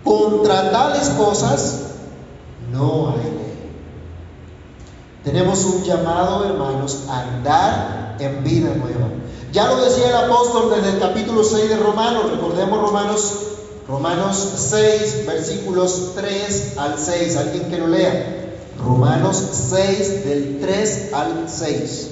Contra 0.03 0.71
tales 0.71 1.09
cosas 1.09 1.81
no 2.71 3.09
hay 3.09 3.23
ley. 3.23 3.71
Tenemos 5.23 5.63
un 5.65 5.83
llamado, 5.83 6.45
hermanos, 6.45 7.05
a 7.09 7.21
andar 7.21 8.15
en 8.19 8.43
vida 8.43 8.73
nueva. 8.75 9.09
Ya 9.51 9.67
lo 9.67 9.83
decía 9.83 10.09
el 10.09 10.15
apóstol 10.15 10.71
desde 10.73 10.95
el 10.95 10.99
capítulo 10.99 11.43
6 11.43 11.69
de 11.69 11.77
Romanos, 11.77 12.31
recordemos 12.31 12.81
Romanos, 12.81 13.33
Romanos 13.87 14.53
6, 14.55 15.25
versículos 15.27 16.13
3 16.15 16.77
al 16.77 16.97
6, 16.97 17.37
alguien 17.37 17.69
que 17.69 17.77
lo 17.77 17.87
lea. 17.87 18.55
Romanos 18.83 19.37
6 19.69 20.25
del 20.25 20.59
3 20.61 21.13
al 21.13 21.49
6. 21.49 22.11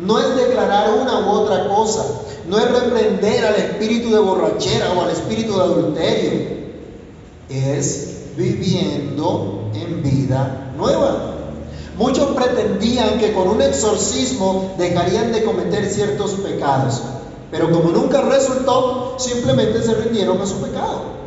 no 0.00 0.18
es 0.18 0.36
declarar 0.36 0.94
una 1.00 1.20
u 1.20 1.30
otra 1.30 1.68
cosa, 1.68 2.04
no 2.48 2.58
es 2.58 2.70
reprender 2.70 3.44
al 3.44 3.56
espíritu 3.56 4.10
de 4.10 4.18
borrachera 4.18 4.92
o 4.92 5.02
al 5.02 5.10
espíritu 5.10 5.54
de 5.56 5.62
adulterio, 5.62 6.40
es 7.48 8.16
viviendo 8.36 9.70
en 9.74 10.02
vida 10.02 10.72
nueva. 10.76 11.34
Muchos 11.98 12.30
pretendían 12.30 13.18
que 13.18 13.34
con 13.34 13.48
un 13.48 13.60
exorcismo 13.60 14.74
dejarían 14.78 15.32
de 15.32 15.44
cometer 15.44 15.86
ciertos 15.90 16.32
pecados. 16.32 17.02
Pero 17.50 17.70
como 17.70 17.90
nunca 17.90 18.22
resultó, 18.22 19.16
simplemente 19.18 19.82
se 19.82 19.94
rindieron 19.94 20.40
a 20.40 20.46
su 20.46 20.56
pecado. 20.60 21.20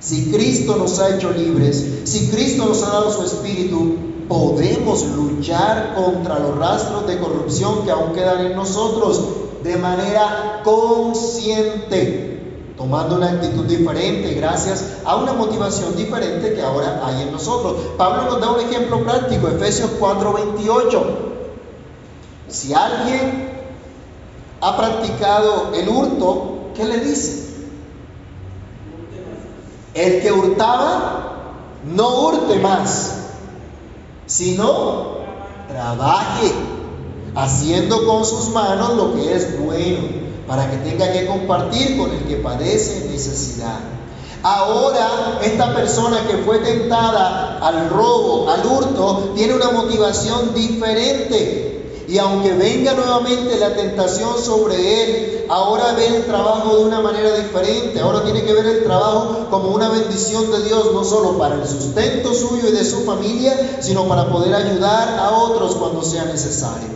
Si 0.00 0.30
Cristo 0.32 0.76
nos 0.76 0.98
ha 0.98 1.14
hecho 1.14 1.30
libres, 1.30 1.84
si 2.04 2.28
Cristo 2.28 2.66
nos 2.66 2.82
ha 2.82 2.90
dado 2.90 3.12
su 3.12 3.22
espíritu, 3.22 3.96
podemos 4.30 5.04
luchar 5.08 5.92
contra 5.96 6.38
los 6.38 6.56
rastros 6.56 7.04
de 7.08 7.18
corrupción 7.18 7.82
que 7.84 7.90
aún 7.90 8.12
quedan 8.12 8.46
en 8.46 8.54
nosotros 8.54 9.20
de 9.64 9.76
manera 9.76 10.60
consciente. 10.62 12.28
tomando 12.76 13.16
una 13.16 13.28
actitud 13.28 13.66
diferente 13.66 14.32
gracias 14.32 15.00
a 15.04 15.16
una 15.16 15.34
motivación 15.34 15.94
diferente 15.96 16.54
que 16.54 16.62
ahora 16.62 17.02
hay 17.04 17.24
en 17.24 17.32
nosotros. 17.32 17.74
Pablo 17.98 18.22
nos 18.22 18.40
da 18.40 18.52
un 18.52 18.60
ejemplo 18.60 19.02
práctico, 19.04 19.48
Efesios 19.48 19.90
4:28. 19.98 21.02
Si 22.48 22.72
alguien 22.72 23.50
ha 24.62 24.76
practicado 24.78 25.72
el 25.74 25.88
hurto, 25.90 26.70
¿qué 26.74 26.84
le 26.86 27.00
dice? 27.00 27.50
El 29.92 30.22
que 30.22 30.32
hurtaba, 30.32 31.32
no 31.84 32.20
hurte 32.22 32.60
más, 32.60 33.19
sino 34.30 35.18
trabaje, 35.68 36.52
haciendo 37.34 38.06
con 38.06 38.24
sus 38.24 38.50
manos 38.50 38.94
lo 38.94 39.14
que 39.14 39.34
es 39.34 39.60
bueno 39.60 39.98
para 40.46 40.70
que 40.70 40.76
tenga 40.78 41.12
que 41.12 41.26
compartir 41.26 41.98
con 41.98 42.12
el 42.12 42.24
que 42.24 42.36
padece 42.36 43.08
necesidad. 43.08 43.78
Ahora 44.42 45.40
esta 45.42 45.74
persona 45.74 46.26
que 46.28 46.38
fue 46.38 46.60
tentada 46.60 47.58
al 47.58 47.90
robo, 47.90 48.48
al 48.48 48.64
hurto, 48.64 49.32
tiene 49.34 49.54
una 49.54 49.70
motivación 49.70 50.54
diferente. 50.54 51.69
Y 52.10 52.18
aunque 52.18 52.52
venga 52.54 52.92
nuevamente 52.94 53.56
la 53.56 53.76
tentación 53.76 54.36
sobre 54.42 55.04
él, 55.04 55.44
ahora 55.48 55.92
ve 55.92 56.08
el 56.08 56.24
trabajo 56.24 56.76
de 56.76 56.84
una 56.86 57.00
manera 57.00 57.36
diferente. 57.36 58.00
Ahora 58.00 58.24
tiene 58.24 58.42
que 58.42 58.52
ver 58.52 58.66
el 58.66 58.82
trabajo 58.82 59.46
como 59.48 59.68
una 59.68 59.88
bendición 59.90 60.50
de 60.50 60.64
Dios, 60.64 60.92
no 60.92 61.04
solo 61.04 61.38
para 61.38 61.54
el 61.54 61.68
sustento 61.68 62.34
suyo 62.34 62.68
y 62.68 62.72
de 62.72 62.84
su 62.84 63.04
familia, 63.04 63.78
sino 63.78 64.08
para 64.08 64.28
poder 64.28 64.52
ayudar 64.56 65.20
a 65.20 65.30
otros 65.30 65.76
cuando 65.76 66.02
sea 66.02 66.24
necesario. 66.24 66.88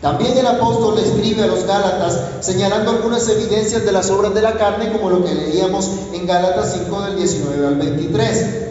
También 0.00 0.38
el 0.38 0.46
apóstol 0.46 0.98
escribe 0.98 1.42
a 1.42 1.46
los 1.46 1.64
Gálatas 1.64 2.18
señalando 2.40 2.92
algunas 2.92 3.28
evidencias 3.28 3.84
de 3.84 3.92
las 3.92 4.08
obras 4.08 4.32
de 4.32 4.40
la 4.40 4.54
carne, 4.54 4.90
como 4.90 5.10
lo 5.10 5.22
que 5.22 5.34
leíamos 5.34 5.90
en 6.14 6.26
Gálatas 6.26 6.72
5 6.82 7.02
del 7.02 7.16
19 7.16 7.66
al 7.66 7.74
23. 7.74 8.69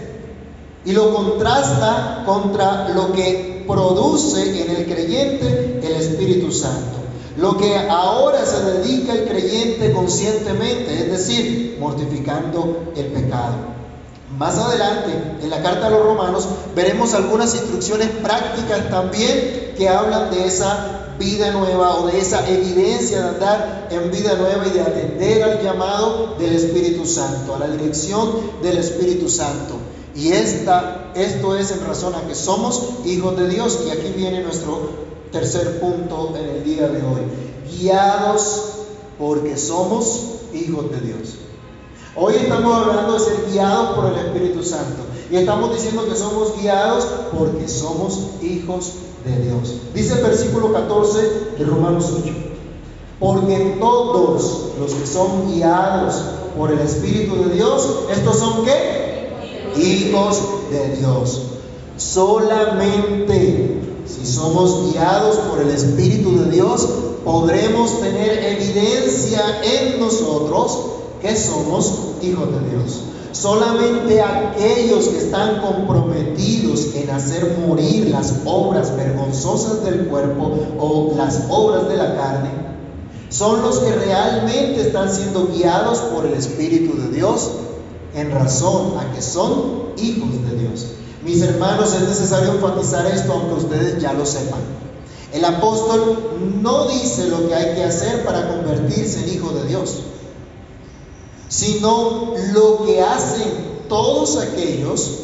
Y 0.86 0.92
lo 0.94 1.14
contrasta 1.14 2.24
contra 2.26 2.90
lo 2.90 3.12
que 3.12 3.66
produce 3.68 4.64
en 4.64 4.76
el 4.76 4.86
creyente 4.86 5.80
el 5.84 5.94
Espíritu 5.94 6.52
Santo. 6.52 6.98
Lo 7.38 7.58
que 7.58 7.78
ahora 7.78 8.46
se 8.46 8.60
dedica 8.62 9.14
el 9.14 9.26
creyente 9.26 9.94
conscientemente, 9.94 10.94
es 10.94 11.12
decir, 11.12 11.78
mortificando 11.80 12.92
el 12.96 13.06
pecado. 13.08 13.70
Más 14.38 14.58
adelante, 14.58 15.12
en 15.42 15.50
la 15.50 15.62
carta 15.62 15.88
a 15.88 15.90
los 15.90 16.04
romanos, 16.04 16.48
veremos 16.76 17.14
algunas 17.14 17.54
instrucciones 17.56 18.10
prácticas 18.22 18.90
también 18.90 19.74
que 19.78 19.90
hablan 19.90 20.32
de 20.32 20.46
esa 20.46 21.16
vida 21.18 21.52
nueva 21.52 21.96
o 21.96 22.08
de 22.08 22.20
esa 22.20 22.48
evidencia 22.50 23.22
de 23.22 23.30
andar 23.30 23.88
en 23.92 24.12
vida 24.12 24.36
nueva 24.36 24.66
y 24.68 24.72
de 24.72 24.82
atender 24.82 25.44
al 25.44 25.64
llamado 25.64 26.36
del 26.40 26.54
Espíritu 26.54 27.06
Santo, 27.06 27.56
a 27.56 27.60
la 27.60 27.68
dirección 27.68 28.32
del 28.62 28.78
Espíritu 28.78 29.30
Santo. 29.30 29.76
Y 30.20 30.34
esta, 30.34 31.12
esto 31.16 31.56
es 31.56 31.72
en 31.72 31.88
razón 31.88 32.14
a 32.14 32.28
que 32.28 32.36
somos 32.36 32.90
hijos 33.06 33.38
de 33.38 33.48
Dios. 33.48 33.80
Y 33.88 33.92
aquí 33.92 34.12
viene 34.18 34.44
nuestro 34.44 34.90
tercer 35.32 35.80
punto 35.80 36.34
en 36.38 36.58
el 36.58 36.64
día 36.66 36.90
de 36.90 36.98
hoy. 36.98 37.22
Guiados 37.72 38.64
porque 39.18 39.56
somos 39.56 40.24
hijos 40.54 40.92
de 40.92 41.00
Dios. 41.00 41.36
Hoy 42.18 42.34
estamos 42.36 42.76
hablando 42.76 43.14
de 43.14 43.20
ser 43.22 43.46
guiados 43.50 43.96
por 43.96 44.12
el 44.12 44.26
Espíritu 44.26 44.62
Santo. 44.62 45.04
Y 45.32 45.38
estamos 45.38 45.74
diciendo 45.74 46.06
que 46.10 46.16
somos 46.16 46.60
guiados 46.60 47.08
porque 47.38 47.70
somos 47.70 48.20
hijos 48.42 48.96
de 49.24 49.46
Dios. 49.46 49.76
Dice 49.94 50.16
el 50.16 50.24
versículo 50.24 50.74
14 50.74 51.18
de 51.58 51.66
Romanos 51.66 52.12
8. 52.22 52.34
Porque 53.22 53.78
todos 53.80 54.74
los 54.78 54.94
que 54.96 55.08
son 55.08 55.54
guiados 55.54 56.16
por 56.58 56.74
el 56.74 56.80
Espíritu 56.80 57.36
de 57.36 57.56
Dios, 57.56 57.88
estos 58.12 58.38
son 58.38 58.66
qué? 58.66 58.99
Hijos 59.80 60.42
de 60.72 60.98
Dios. 60.98 61.42
Solamente 61.98 63.80
si 64.10 64.26
somos 64.26 64.92
guiados 64.92 65.38
por 65.38 65.62
el 65.62 65.70
Espíritu 65.70 66.40
de 66.40 66.52
Dios, 66.52 66.88
podremos 67.24 68.00
tener 68.02 68.44
evidencia 68.44 69.62
en 69.64 70.00
nosotros 70.00 70.80
que 71.22 71.36
somos 71.36 71.94
hijos 72.22 72.48
de 72.52 72.70
Dios. 72.72 73.02
Solamente 73.32 74.22
aquellos 74.22 75.10
que 75.10 75.18
están 75.18 75.62
comprometidos 75.62 76.96
en 76.96 77.10
hacer 77.12 77.58
morir 77.68 78.10
las 78.10 78.34
obras 78.46 78.96
vergonzosas 78.98 79.84
del 79.84 80.08
cuerpo 80.08 80.58
o 80.80 81.14
las 81.16 81.44
obras 81.50 81.88
de 81.88 81.98
la 81.98 82.16
carne, 82.16 82.50
son 83.30 83.62
los 83.62 83.78
que 83.80 83.94
realmente 83.94 84.82
están 84.82 85.14
siendo 85.14 85.48
guiados 85.54 86.00
por 86.00 86.26
el 86.26 86.34
Espíritu 86.34 87.00
de 87.00 87.16
Dios 87.16 87.52
en 88.16 88.32
razón 88.32 88.98
a 89.00 89.14
que 89.14 89.22
son 89.22 89.94
hijos 89.98 90.30
de 90.50 90.58
Dios. 90.58 90.88
Mis 91.24 91.42
hermanos, 91.42 91.94
es 91.94 92.08
necesario 92.08 92.54
enfatizar 92.54 93.06
esto 93.06 93.34
aunque 93.34 93.66
ustedes 93.66 94.02
ya 94.02 94.14
lo 94.14 94.26
sepan. 94.26 94.62
El 95.34 95.46
apóstol 95.46 96.38
no 96.62 96.88
dice 96.88 97.28
lo 97.28 97.48
que 97.48 97.56
hay 97.56 97.76
que 97.76 97.84
hacer 97.84 98.24
para 98.26 98.48
convertirse 98.48 99.24
en 99.24 99.36
hijo 99.36 99.52
de 99.52 99.68
Dios 99.68 99.98
sino 101.50 102.36
lo 102.54 102.86
que 102.86 103.02
hacen 103.02 103.80
todos 103.90 104.38
aquellos 104.38 105.18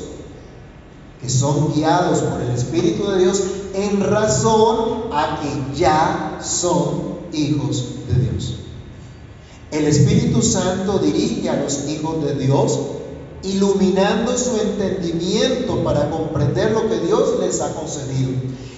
que 1.22 1.30
son 1.30 1.74
guiados 1.74 2.20
por 2.20 2.42
el 2.42 2.50
Espíritu 2.50 3.10
de 3.12 3.20
Dios 3.20 3.44
en 3.74 4.02
razón 4.02 5.04
a 5.14 5.40
que 5.40 5.78
ya 5.80 6.40
son 6.44 7.20
hijos 7.32 7.86
de 8.08 8.30
Dios. 8.30 8.56
El 9.76 9.88
Espíritu 9.88 10.42
Santo 10.42 11.00
dirige 11.00 11.50
a 11.50 11.58
los 11.58 11.86
hijos 11.90 12.24
de 12.24 12.36
Dios 12.36 12.80
iluminando 13.44 14.38
su 14.38 14.56
entendimiento 14.56 15.84
para 15.84 16.10
comprender 16.10 16.72
lo 16.72 16.88
que 16.88 17.00
Dios 17.00 17.38
les 17.42 17.60
ha 17.60 17.74
concedido. 17.74 18.32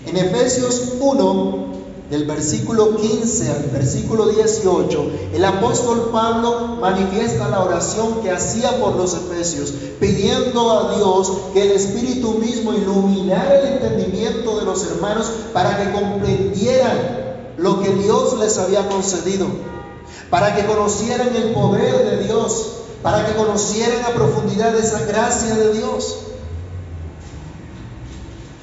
En 0.08 0.18
Efesios 0.18 0.94
1, 1.00 1.68
del 2.10 2.26
versículo 2.26 2.96
15 2.96 3.48
al 3.48 3.64
versículo 3.72 4.26
18, 4.26 5.12
el 5.36 5.46
apóstol 5.46 6.10
Pablo 6.12 6.78
manifiesta 6.82 7.48
la 7.48 7.64
oración 7.64 8.22
que 8.24 8.32
hacía 8.32 8.80
por 8.80 8.96
los 8.96 9.14
efesios, 9.14 9.72
pidiendo 10.00 10.72
a 10.72 10.96
Dios 10.96 11.32
que 11.54 11.62
el 11.62 11.72
Espíritu 11.74 12.40
mismo 12.40 12.74
iluminara 12.74 13.60
el 13.60 13.74
entendimiento 13.74 14.58
de 14.58 14.66
los 14.66 14.84
hermanos 14.88 15.32
para 15.54 15.78
que 15.78 15.92
comprendieran 15.92 17.28
lo 17.58 17.82
que 17.82 17.90
Dios 17.90 18.40
les 18.40 18.58
había 18.58 18.90
concedido, 18.90 19.46
para 20.30 20.56
que 20.56 20.66
conocieran 20.66 21.36
el 21.36 21.54
poder 21.54 22.06
de 22.10 22.24
Dios, 22.26 22.72
para 23.02 23.26
que 23.26 23.34
conocieran 23.34 24.04
a 24.06 24.10
profundidad 24.10 24.76
esa 24.76 25.06
gracia 25.06 25.56
de 25.56 25.74
Dios. 25.74 26.18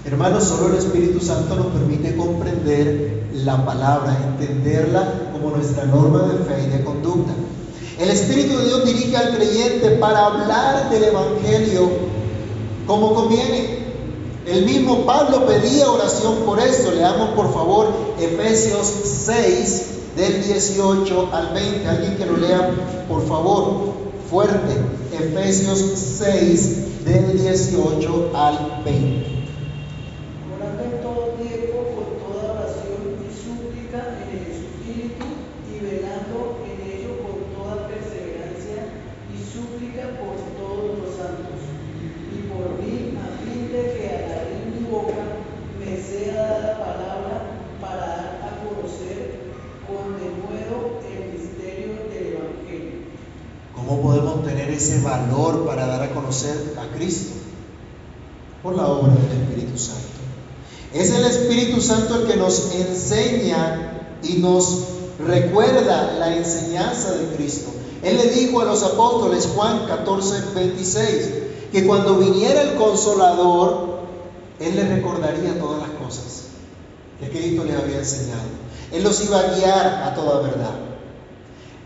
Hermanos, 0.04 0.44
solo 0.44 0.68
el 0.68 0.76
Espíritu 0.76 1.24
Santo 1.24 1.54
nos 1.56 1.66
permite 1.68 2.14
comprender 2.14 3.24
la 3.32 3.64
palabra, 3.64 4.18
entenderla 4.38 5.30
como 5.32 5.50
nuestra 5.56 5.86
norma 5.86 6.24
de 6.24 6.44
fe 6.44 6.64
y 6.66 6.76
de 6.76 6.84
conducta. 6.84 7.32
El 7.98 8.10
Espíritu 8.10 8.58
de 8.58 8.64
Dios 8.66 8.84
dirige 8.84 9.16
al 9.16 9.34
creyente 9.34 9.90
para 9.92 10.26
hablar 10.26 10.90
del 10.90 11.04
Evangelio 11.04 11.88
como 12.86 13.14
conviene. 13.14 13.84
El 14.46 14.66
mismo 14.66 15.06
Pablo 15.06 15.46
pedía 15.46 15.90
oración 15.90 16.34
por 16.44 16.60
eso. 16.60 16.90
Leamos 16.90 17.30
por 17.30 17.54
favor 17.54 17.90
Efesios 18.20 18.92
6 19.24 19.93
del 20.16 20.44
18 20.44 21.28
al 21.32 21.54
20. 21.54 21.88
Alguien 21.88 22.16
que 22.16 22.26
lo 22.26 22.36
lea 22.36 22.70
por 23.08 23.26
favor 23.26 23.92
fuerte. 24.30 24.74
Efesios 25.12 25.78
6 25.78 27.04
del 27.04 27.38
18 27.38 28.30
al 28.34 28.82
20. 28.84 29.34
ese 54.74 55.00
valor 55.00 55.64
para 55.64 55.86
dar 55.86 56.02
a 56.02 56.10
conocer 56.10 56.74
a 56.78 56.94
Cristo? 56.96 57.32
Por 58.62 58.76
la 58.76 58.86
obra 58.86 59.14
del 59.14 59.42
Espíritu 59.42 59.78
Santo. 59.78 60.02
Es 60.92 61.10
el 61.10 61.24
Espíritu 61.24 61.80
Santo 61.80 62.16
el 62.16 62.26
que 62.26 62.36
nos 62.36 62.74
enseña 62.74 64.13
y 64.24 64.38
nos 64.38 64.84
recuerda 65.18 66.14
la 66.18 66.36
enseñanza 66.36 67.12
de 67.12 67.36
Cristo. 67.36 67.70
Él 68.02 68.16
le 68.16 68.30
dijo 68.30 68.60
a 68.60 68.64
los 68.64 68.82
apóstoles, 68.82 69.48
Juan 69.54 69.86
14, 69.86 70.42
26, 70.54 71.32
que 71.72 71.86
cuando 71.86 72.18
viniera 72.18 72.62
el 72.62 72.74
consolador, 72.74 74.00
Él 74.60 74.76
les 74.76 74.88
recordaría 74.88 75.58
todas 75.58 75.80
las 75.80 75.90
cosas 75.90 76.44
que 77.20 77.30
Cristo 77.30 77.64
les 77.64 77.76
había 77.76 77.98
enseñado. 77.98 78.42
Él 78.92 79.02
los 79.02 79.24
iba 79.24 79.40
a 79.40 79.54
guiar 79.54 79.86
a 80.04 80.14
toda 80.14 80.40
verdad. 80.40 80.74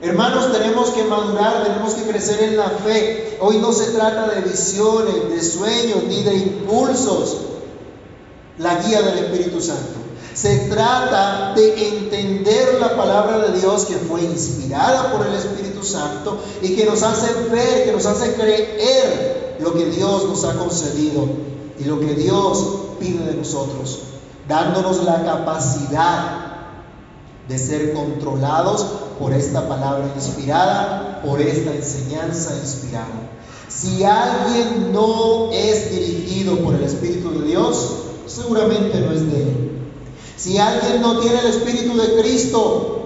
Hermanos, 0.01 0.53
tenemos 0.53 0.91
que 0.91 1.05
madurar, 1.05 1.65
tenemos 1.65 1.95
que 1.95 2.03
crecer 2.03 2.43
en 2.43 2.57
la 2.57 2.69
fe. 2.69 3.39
Hoy 3.41 3.59
no 3.59 3.73
se 3.73 3.93
trata 3.93 4.29
de 4.29 4.43
visiones, 4.43 5.29
de 5.31 5.43
sueños, 5.43 6.05
ni 6.07 6.23
de 6.23 6.35
impulsos. 6.35 7.39
La 8.59 8.81
guía 8.81 9.03
del 9.03 9.19
Espíritu 9.19 9.61
Santo. 9.61 10.08
Se 10.41 10.57
trata 10.69 11.53
de 11.57 11.89
entender 11.89 12.79
la 12.79 12.97
palabra 12.97 13.39
de 13.39 13.59
Dios 13.59 13.87
que 13.87 13.97
fue 13.97 14.23
inspirada 14.23 15.11
por 15.11 15.27
el 15.27 15.35
Espíritu 15.35 15.83
Santo 15.83 16.39
y 16.63 16.77
que 16.77 16.85
nos 16.85 17.03
hace 17.03 17.27
ver, 17.51 17.87
que 17.87 17.91
nos 17.91 18.07
hace 18.07 18.35
creer 18.35 19.57
lo 19.59 19.75
que 19.75 19.87
Dios 19.87 20.29
nos 20.29 20.45
ha 20.45 20.55
concedido 20.57 21.29
y 21.81 21.85
lo 21.87 21.99
que 21.99 22.15
Dios 22.15 22.65
pide 23.01 23.25
de 23.25 23.35
nosotros, 23.35 23.99
dándonos 24.47 25.03
la 25.03 25.25
capacidad 25.25 26.47
de 27.49 27.59
ser 27.59 27.93
controlados 27.93 28.87
por 29.19 29.33
esta 29.33 29.69
palabra 29.69 30.09
inspirada, 30.15 31.21
por 31.21 31.41
esta 31.41 31.75
enseñanza 31.75 32.55
inspirada. 32.63 33.29
Si 33.67 34.05
alguien 34.05 34.93
no 34.93 35.51
es 35.51 35.91
dirigido 35.91 36.59
por 36.61 36.77
el 36.77 36.85
Espíritu 36.85 37.41
de 37.41 37.49
Dios, 37.49 37.95
seguramente 38.29 39.01
no 39.01 39.11
es 39.11 39.33
de 39.33 39.43
Él. 39.43 39.78
Si 40.39 40.57
alguien 40.57 41.03
no 41.03 41.19
tiene 41.19 41.41
el 41.41 41.47
Espíritu 41.49 41.97
de 41.97 42.21
Cristo, 42.21 42.99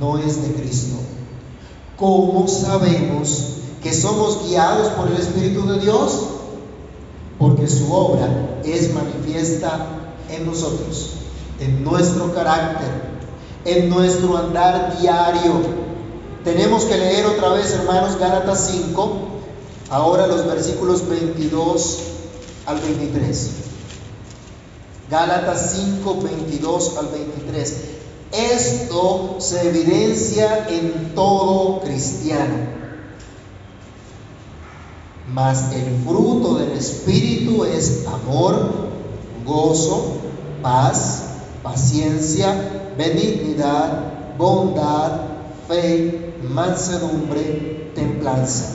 no 0.00 0.16
es 0.16 0.40
de 0.40 0.54
Cristo. 0.54 0.96
¿Cómo 1.98 2.48
sabemos 2.48 3.44
que 3.82 3.92
somos 3.92 4.48
guiados 4.48 4.88
por 4.92 5.08
el 5.08 5.18
Espíritu 5.18 5.66
de 5.66 5.80
Dios? 5.80 6.20
Porque 7.38 7.68
su 7.68 7.92
obra 7.92 8.60
es 8.64 8.94
manifiesta 8.94 9.86
en 10.30 10.46
nosotros, 10.46 11.10
en 11.60 11.84
nuestro 11.84 12.32
carácter, 12.32 12.88
en 13.66 13.90
nuestro 13.90 14.38
andar 14.38 14.98
diario. 14.98 15.60
Tenemos 16.42 16.84
que 16.84 16.96
leer 16.96 17.26
otra 17.26 17.50
vez, 17.50 17.70
hermanos, 17.72 18.18
Gálatas 18.18 18.70
5, 18.72 19.12
ahora 19.90 20.26
los 20.26 20.46
versículos 20.46 21.06
22 21.06 21.98
al 22.64 22.80
23. 22.80 23.67
Gálatas 25.10 25.74
5, 25.74 26.18
22 26.22 26.98
al 26.98 27.08
23. 27.08 27.84
Esto 28.30 29.36
se 29.38 29.68
evidencia 29.68 30.68
en 30.68 31.14
todo 31.14 31.80
cristiano. 31.80 32.56
Mas 35.32 35.72
el 35.72 36.04
fruto 36.04 36.56
del 36.56 36.72
Espíritu 36.72 37.64
es 37.64 38.04
amor, 38.06 38.88
gozo, 39.46 40.18
paz, 40.62 41.22
paciencia, 41.62 42.92
benignidad, 42.98 44.36
bondad, 44.36 45.20
fe, 45.68 46.34
mansedumbre, 46.42 47.92
templanza. 47.94 48.74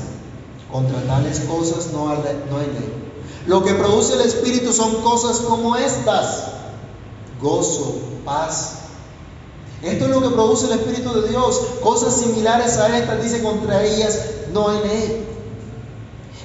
Contra 0.72 1.00
tales 1.04 1.42
cosas 1.42 1.92
no 1.94 2.10
hay, 2.10 2.18
no 2.50 2.58
ley. 2.58 3.03
Lo 3.46 3.64
que 3.64 3.74
produce 3.74 4.14
el 4.14 4.22
Espíritu 4.22 4.72
son 4.72 5.02
cosas 5.02 5.38
como 5.40 5.76
estas. 5.76 6.44
Gozo, 7.42 7.96
paz. 8.24 8.76
Esto 9.82 10.06
es 10.06 10.12
lo 10.12 10.22
que 10.22 10.30
produce 10.30 10.68
el 10.68 10.80
Espíritu 10.80 11.14
de 11.22 11.30
Dios. 11.30 11.62
Cosas 11.82 12.16
similares 12.16 12.78
a 12.78 12.98
estas, 12.98 13.22
dice, 13.22 13.44
contra 13.44 13.84
ellas 13.84 14.18
no 14.54 14.70
hay 14.70 14.80
ley. 14.80 15.28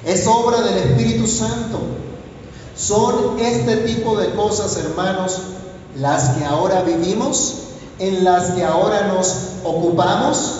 Es 0.05 0.27
obra 0.27 0.61
del 0.61 0.77
Espíritu 0.77 1.27
Santo. 1.27 1.79
Son 2.75 3.39
este 3.39 3.77
tipo 3.77 4.17
de 4.17 4.33
cosas, 4.33 4.75
hermanos, 4.77 5.39
las 5.97 6.31
que 6.31 6.45
ahora 6.45 6.81
vivimos 6.81 7.55
en 7.99 8.23
las 8.23 8.51
que 8.51 8.63
ahora 8.63 9.07
nos 9.07 9.35
ocupamos? 9.63 10.53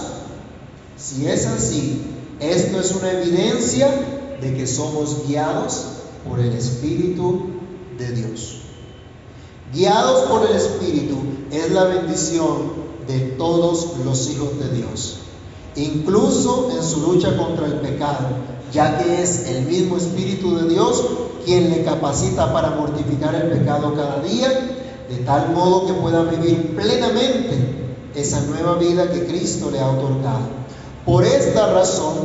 Si 0.98 1.28
es 1.28 1.46
así, 1.48 2.02
esto 2.40 2.80
es 2.80 2.92
una 2.92 3.12
evidencia 3.12 3.90
de 4.42 4.56
que 4.56 4.68
somos 4.68 5.28
guiados 5.28 5.99
por 6.28 6.40
el 6.40 6.54
Espíritu 6.54 7.48
de 7.98 8.12
Dios. 8.12 8.62
Guiados 9.74 10.28
por 10.30 10.50
el 10.50 10.56
Espíritu 10.56 11.16
es 11.52 11.72
la 11.72 11.86
bendición 11.86 12.80
de 13.08 13.20
todos 13.38 13.98
los 14.04 14.30
hijos 14.32 14.60
de 14.60 14.78
Dios, 14.78 15.18
incluso 15.76 16.70
en 16.72 16.84
su 16.84 17.02
lucha 17.02 17.38
contra 17.38 17.68
el 17.68 17.76
pecado, 17.76 18.28
ya 18.72 18.98
que 18.98 19.22
es 19.22 19.48
el 19.48 19.66
mismo 19.66 19.98
Espíritu 19.98 20.56
de 20.58 20.70
Dios 20.70 21.04
quien 21.46 21.70
le 21.72 21.84
capacita 21.84 22.52
para 22.54 22.72
mortificar 22.72 23.34
el 23.36 23.50
pecado 23.50 23.94
cada 23.96 24.22
día 24.22 24.50
de 25.10 25.16
tal 25.26 25.52
modo 25.54 25.88
que 25.88 25.94
pueda 25.94 26.24
vivir 26.24 26.76
plenamente 26.76 27.58
esa 28.16 28.42
nueva 28.42 28.76
vida 28.76 29.10
que 29.10 29.26
Cristo 29.26 29.72
le 29.72 29.80
ha 29.80 29.90
otorgado. 29.90 30.60
Por 31.06 31.26
esta 31.26 31.74
razón 31.74 32.16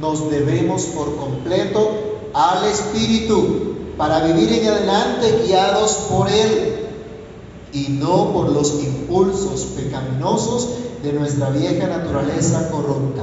nos 0.00 0.30
debemos 0.30 0.84
por 0.84 1.16
completo 1.16 2.09
al 2.34 2.64
Espíritu 2.66 3.74
para 3.96 4.20
vivir 4.20 4.52
en 4.52 4.68
adelante 4.68 5.42
guiados 5.46 5.92
por 6.10 6.28
Él 6.28 6.86
y 7.72 7.88
no 8.00 8.32
por 8.32 8.50
los 8.50 8.74
impulsos 8.82 9.62
pecaminosos 9.76 10.68
de 11.02 11.12
nuestra 11.12 11.50
vieja 11.50 11.86
naturaleza 11.86 12.70
corrupta. 12.70 13.22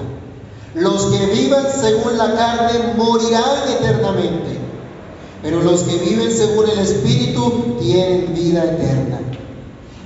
Los 0.75 1.05
que 1.05 1.25
vivan 1.27 1.65
según 1.73 2.17
la 2.17 2.35
carne 2.35 2.93
morirán 2.95 3.69
eternamente 3.69 4.57
pero 5.41 5.61
los 5.61 5.81
que 5.83 5.95
viven 5.97 6.31
según 6.31 6.69
el 6.69 6.79
Espíritu 6.79 7.77
tienen 7.79 8.33
vida 8.33 8.63
eterna. 8.63 9.19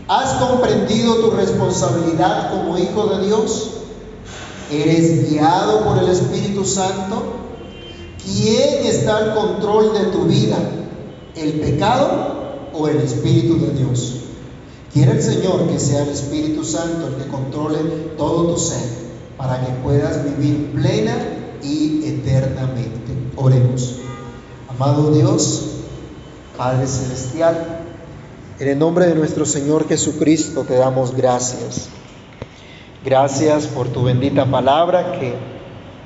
¿Has 0.08 0.34
comprendido 0.34 1.16
tu 1.16 1.32
responsabilidad 1.32 2.52
como 2.52 2.78
hijo 2.78 3.08
de 3.08 3.26
Dios? 3.28 3.72
¿Eres 4.70 5.30
guiado 5.30 5.84
por 5.84 5.98
el 6.00 6.10
Espíritu 6.10 6.66
Santo? 6.66 7.41
¿Quién 8.26 8.86
está 8.86 9.18
al 9.18 9.34
control 9.34 9.94
de 9.94 10.06
tu 10.12 10.26
vida? 10.26 10.58
¿El 11.36 11.54
pecado 11.54 12.70
o 12.74 12.88
el 12.88 12.98
Espíritu 12.98 13.60
de 13.60 13.72
Dios? 13.72 14.18
Quiere 14.94 15.14
el 15.14 15.22
Señor 15.22 15.68
que 15.68 15.80
sea 15.80 16.04
el 16.04 16.10
Espíritu 16.10 16.64
Santo 16.64 17.08
el 17.08 17.16
que 17.16 17.30
controle 17.30 17.80
todo 18.18 18.54
tu 18.54 18.60
ser 18.60 18.84
para 19.38 19.60
que 19.66 19.72
puedas 19.84 20.24
vivir 20.24 20.72
plena 20.74 21.16
y 21.64 22.06
eternamente. 22.06 23.12
Oremos. 23.36 23.96
Amado 24.70 25.12
Dios, 25.12 25.68
Padre 26.58 26.88
Celestial, 26.88 27.82
en 28.60 28.68
el 28.68 28.78
nombre 28.78 29.08
de 29.08 29.16
nuestro 29.16 29.46
Señor 29.46 29.88
Jesucristo 29.88 30.64
te 30.64 30.76
damos 30.76 31.16
gracias. 31.16 31.88
Gracias 33.04 33.66
por 33.66 33.88
tu 33.88 34.04
bendita 34.04 34.46
palabra 34.46 35.20
que 35.20 35.34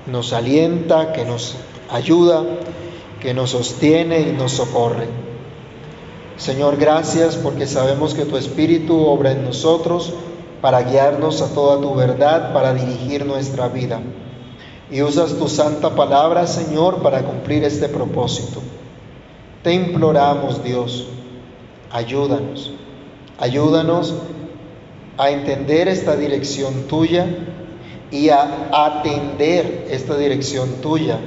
nos 0.10 0.32
alienta, 0.32 1.12
que 1.12 1.26
nos 1.26 1.56
ayuda, 1.90 2.44
que 3.20 3.34
nos 3.34 3.52
sostiene 3.52 4.22
y 4.22 4.32
nos 4.34 4.54
socorre. 4.54 5.08
Señor, 6.38 6.78
gracias 6.78 7.36
porque 7.36 7.66
sabemos 7.66 8.14
que 8.14 8.26
tu 8.26 8.38
Espíritu 8.38 9.00
obra 9.06 9.32
en 9.32 9.44
nosotros 9.44 10.14
para 10.62 10.82
guiarnos 10.84 11.42
a 11.42 11.54
toda 11.54 11.82
tu 11.82 11.96
verdad, 11.96 12.54
para 12.54 12.74
dirigir 12.74 13.26
nuestra 13.26 13.68
vida 13.68 14.02
y 14.92 15.02
usas 15.02 15.38
tu 15.38 15.48
santa 15.48 15.96
palabra, 15.96 16.46
Señor, 16.48 17.02
para 17.02 17.24
cumplir 17.24 17.64
este 17.64 17.90
propósito. 17.90 18.62
Te 19.64 19.74
imploramos, 19.74 20.64
Dios, 20.64 21.08
ayúdanos, 21.92 22.72
ayúdanos 23.40 24.14
a 25.18 25.32
entender 25.32 25.88
esta 25.88 26.16
dirección 26.16 26.84
tuya 26.88 27.26
y 28.12 28.30
a 28.30 28.70
atender 28.72 29.88
esta 29.90 30.16
dirección 30.18 30.82
tuya 30.82 31.20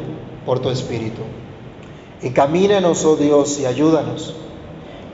por 0.49 0.61
tu 0.61 0.71
Espíritu. 0.71 1.21
Encamínanos, 2.23 3.05
oh 3.05 3.17
Dios, 3.17 3.61
y 3.61 3.67
ayúdanos. 3.67 4.35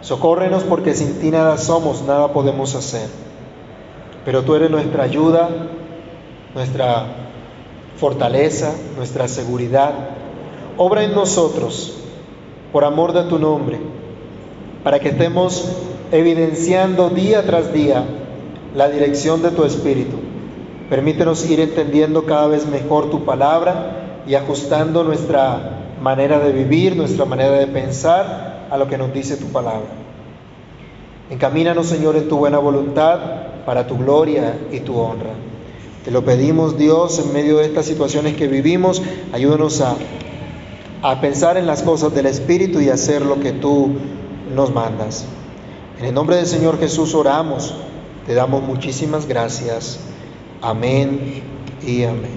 Socórrenos 0.00 0.62
porque 0.62 0.94
sin 0.94 1.18
ti 1.18 1.32
nada 1.32 1.58
somos, 1.58 2.02
nada 2.02 2.32
podemos 2.32 2.76
hacer. 2.76 3.08
Pero 4.24 4.44
tú 4.44 4.54
eres 4.54 4.70
nuestra 4.70 5.02
ayuda, 5.02 5.48
nuestra 6.54 7.06
fortaleza, 7.96 8.74
nuestra 8.96 9.26
seguridad. 9.26 9.92
Obra 10.76 11.02
en 11.02 11.16
nosotros 11.16 11.96
por 12.72 12.84
amor 12.84 13.12
de 13.12 13.24
tu 13.24 13.40
nombre, 13.40 13.80
para 14.84 15.00
que 15.00 15.08
estemos 15.08 15.68
evidenciando 16.12 17.10
día 17.10 17.44
tras 17.44 17.72
día 17.72 18.04
la 18.72 18.88
dirección 18.88 19.42
de 19.42 19.50
tu 19.50 19.64
Espíritu. 19.64 20.16
Permítenos 20.88 21.44
ir 21.50 21.58
entendiendo 21.58 22.24
cada 22.24 22.46
vez 22.46 22.68
mejor 22.68 23.10
tu 23.10 23.24
palabra 23.24 24.03
y 24.26 24.34
ajustando 24.34 25.04
nuestra 25.04 25.80
manera 26.00 26.38
de 26.38 26.52
vivir, 26.52 26.96
nuestra 26.96 27.24
manera 27.24 27.52
de 27.52 27.66
pensar 27.66 28.66
a 28.70 28.76
lo 28.76 28.88
que 28.88 28.98
nos 28.98 29.12
dice 29.12 29.36
tu 29.36 29.46
palabra. 29.46 29.88
Encamínanos, 31.30 31.86
Señor, 31.86 32.16
en 32.16 32.28
tu 32.28 32.36
buena 32.36 32.58
voluntad 32.58 33.18
para 33.64 33.86
tu 33.86 33.96
gloria 33.96 34.58
y 34.70 34.80
tu 34.80 34.98
honra. 34.98 35.32
Te 36.04 36.10
lo 36.10 36.24
pedimos 36.24 36.76
Dios 36.76 37.18
en 37.18 37.32
medio 37.32 37.58
de 37.58 37.64
estas 37.64 37.86
situaciones 37.86 38.36
que 38.36 38.46
vivimos. 38.46 39.02
Ayúdanos 39.32 39.80
a, 39.80 39.94
a 41.02 41.20
pensar 41.20 41.56
en 41.56 41.66
las 41.66 41.82
cosas 41.82 42.14
del 42.14 42.26
Espíritu 42.26 42.80
y 42.80 42.90
hacer 42.90 43.22
lo 43.22 43.40
que 43.40 43.52
tú 43.52 43.90
nos 44.54 44.72
mandas. 44.74 45.24
En 45.98 46.04
el 46.04 46.14
nombre 46.14 46.36
del 46.36 46.46
Señor 46.46 46.78
Jesús 46.78 47.14
oramos. 47.14 47.74
Te 48.26 48.34
damos 48.34 48.62
muchísimas 48.62 49.26
gracias. 49.26 50.00
Amén 50.60 51.42
y 51.86 52.04
amén. 52.04 52.32